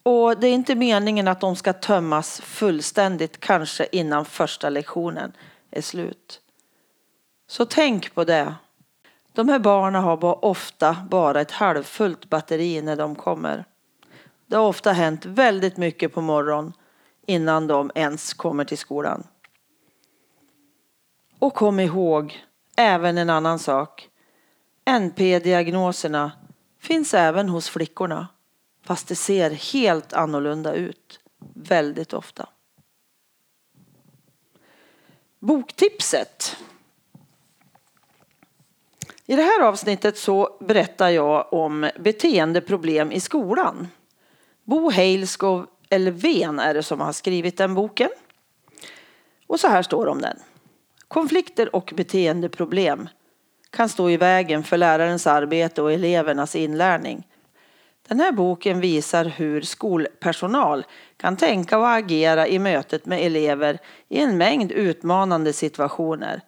Och 0.07 0.41
det 0.41 0.47
är 0.47 0.55
inte 0.55 0.75
meningen 0.75 1.29
att 1.29 1.41
de 1.41 1.57
ska 1.57 1.73
tömmas 1.73 2.41
fullständigt 2.41 3.41
kanske 3.41 3.87
innan 3.93 4.25
första 4.25 4.71
lektionen 4.71 5.33
är 5.71 5.83
slut. 5.83 6.41
Så 7.47 7.65
tänk 7.65 8.15
på 8.15 8.25
det. 8.25 8.55
De 9.33 9.49
här 9.49 9.59
barnen 9.59 10.03
har 10.03 10.45
ofta 10.45 10.97
bara 11.11 11.41
ett 11.41 11.51
halvfullt 11.51 12.31
batteri 12.31 12.83
när 12.83 12.97
de 12.97 13.15
kommer. 13.15 13.65
Det 14.47 14.57
har 14.57 14.69
ofta 14.69 14.93
hänt 14.93 15.25
väldigt 15.25 15.77
mycket 15.77 16.15
på 16.15 16.21
morgonen 16.21 16.73
innan 17.27 17.67
de 17.67 17.91
ens 17.95 18.35
kommer 18.35 18.65
till 18.65 18.79
skolan. 18.79 19.27
Och 21.39 21.55
kom 21.55 21.81
ihåg 21.81 22.45
även 22.77 23.19
en 23.19 23.31
annan 23.31 23.59
sak. 23.59 24.09
NP-diagnoserna 24.85 26.33
finns 26.81 27.15
även 27.15 27.49
hos 27.49 27.69
flickorna 27.69 28.29
fast 28.85 29.09
det 29.09 29.17
ser 29.17 29.51
helt 29.51 30.13
annorlunda 30.13 30.75
ut 30.75 31.21
väldigt 31.55 32.13
ofta. 32.13 32.49
Boktipset. 35.39 36.57
I 39.27 39.37
det 39.37 39.43
här 39.43 39.63
avsnittet 39.63 40.19
så 40.19 40.57
berättar 40.61 41.09
jag 41.09 41.53
om 41.53 41.91
beteendeproblem 41.99 43.13
i 43.13 43.21
skolan. 43.21 43.89
Bo 44.65 44.91
Heilskov 44.91 45.67
Elven 45.91 46.59
är 46.59 46.75
det 46.75 46.83
som 46.83 47.01
har 47.01 47.13
skrivit 47.13 47.57
den 47.57 47.75
boken. 47.75 48.11
Och 49.47 49.61
så 49.61 49.69
här 49.69 49.83
står 49.83 50.05
det 50.05 50.11
om 50.11 50.21
den. 50.21 50.37
Konflikter 51.09 51.77
och 51.77 51.93
beteendeproblem 51.97 53.09
kan 53.71 53.89
stå 53.89 54.11
i 54.11 54.17
vägen 54.17 54.65
för 54.65 54.77
lärarens 54.77 55.27
arbete 55.27 55.83
och 55.83 55.93
elevernas 55.93 56.57
inlärning. 56.57 57.27
Den 58.09 58.21
här 58.21 58.33
boken 58.33 58.81
visar 58.81 59.25
hur 59.25 59.61
skolpersonal 59.61 60.85
kan 61.17 61.37
tänka 61.37 61.79
och 61.79 61.89
agera 61.89 62.49
i 62.49 62.59
mötet 62.59 63.07
med 63.07 63.27
elever 63.27 63.79
i 64.09 64.21
en 64.21 64.39
mängd 64.39 64.73
utmanande 64.73 65.53
situationer. 65.53 66.41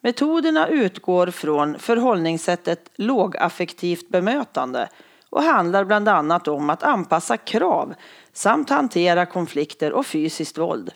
Metoderna 0.00 0.68
utgår 0.68 1.26
från 1.26 1.78
förhållningssättet 1.78 2.90
lågaffektivt 2.96 4.08
bemötande 4.08 4.88
och 5.30 5.42
handlar 5.42 5.84
bland 5.84 6.08
annat 6.08 6.48
om 6.48 6.70
att 6.70 6.82
anpassa 6.82 7.36
krav 7.36 7.94
samt 8.32 8.70
hantera 8.70 9.26
konflikter 9.26 9.92
och 9.92 10.06
fysiskt 10.06 10.58
våld. 10.58 10.92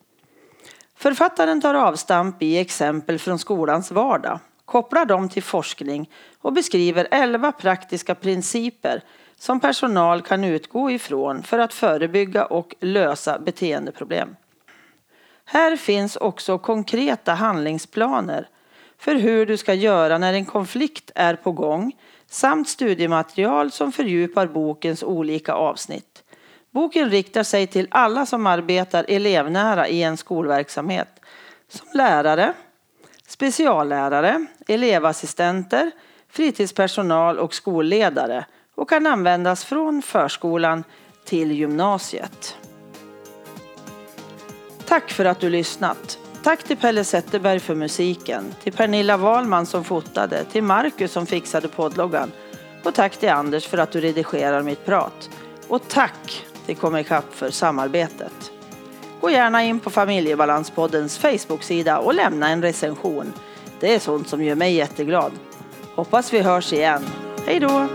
Författaren 0.97 1.61
tar 1.61 1.75
avstamp 1.75 2.43
i 2.43 2.59
exempel 2.59 3.19
från 3.19 3.39
skolans 3.39 3.91
vardag, 3.91 4.39
kopplar 4.65 5.05
dem 5.05 5.29
till 5.29 5.43
forskning 5.43 6.11
och 6.43 6.53
beskriver 6.53 7.09
elva 7.11 7.53
praktiska 7.53 8.15
principer 8.15 9.03
som 9.39 9.61
personal 9.61 10.23
kan 10.23 10.45
utgå 10.45 10.91
ifrån 10.91 11.43
för 11.43 11.59
att 11.59 11.75
förebygga 11.75 12.45
och 12.45 12.75
lösa 12.81 13.39
beteendeproblem. 13.39 14.37
Här 15.45 15.77
finns 15.77 16.17
också 16.17 16.59
konkreta 16.59 17.33
handlingsplaner 17.35 18.49
för 18.99 19.15
hur 19.15 19.47
du 19.47 19.57
ska 19.57 19.75
göra 19.75 20.19
när 20.19 20.35
en 20.35 20.45
konflikt 20.45 21.11
är 21.15 21.37
på 21.37 21.53
gång 21.53 21.93
samt 22.27 22.69
studiematerial 22.69 23.71
som 23.71 23.93
fördjupar 23.93 24.47
bokens 24.47 25.03
olika 25.03 25.53
avsnitt. 25.53 26.25
Boken 26.71 27.11
riktar 27.11 27.43
sig 27.43 27.67
till 27.67 27.89
alla 27.91 28.27
som 28.27 28.47
arbetar 28.47 29.05
elevnära 29.09 29.89
i 29.89 30.03
en 30.03 30.17
skolverksamhet 30.17 31.21
som 31.69 31.87
lärare, 31.95 32.53
speciallärare, 33.27 34.47
elevassistenter, 34.69 35.91
fritidspersonal 36.29 37.39
och 37.39 37.55
skolledare 37.55 38.45
och 38.75 38.89
kan 38.89 39.07
användas 39.07 39.65
från 39.65 40.03
förskolan 40.03 40.85
till 41.25 41.53
gymnasiet. 41.53 42.57
Tack 44.87 45.11
för 45.11 45.25
att 45.25 45.41
du 45.41 45.51
lyssnat. 45.51 46.19
Tack 46.43 46.63
till 46.65 46.77
Pelle 46.77 47.05
Zetterberg 47.05 47.61
för 47.61 47.75
musiken, 47.75 48.55
till 48.63 48.73
Pernilla 48.73 49.17
Wahlman 49.17 49.67
som 49.67 49.85
fotade, 49.85 50.45
till 50.45 50.63
Marcus 50.63 51.13
som 51.13 51.27
fixade 51.27 51.69
poddloggan 51.69 52.33
och 52.85 52.95
tack 52.95 53.17
till 53.17 53.29
Anders 53.29 53.67
för 53.67 53.79
att 53.79 53.93
du 53.93 54.01
redigerar 54.01 54.63
mitt 54.63 54.85
prat. 54.85 55.31
Och 55.69 55.89
tack 55.89 56.45
till 56.67 56.77
Kommer 56.77 56.99
ikapp 56.99 57.35
för 57.35 57.51
samarbetet. 57.51 58.53
Gå 59.21 59.31
gärna 59.31 59.65
in 59.65 59.81
på 59.81 59.91
Familjebalanspoddens 59.91 61.19
Facebook-sida 61.19 61.99
och 61.99 62.15
lämna 62.15 62.49
en 62.49 62.63
recension. 62.63 63.33
Det 63.81 63.95
är 63.95 63.99
sånt 63.99 64.29
som 64.29 64.45
gör 64.45 64.55
mig 64.55 64.75
jätteglad. 64.75 65.33
Hoppas 65.95 66.33
vi 66.33 66.41
hörs 66.41 66.73
igen. 66.73 67.03
Hej 67.47 67.61
då! 67.61 67.89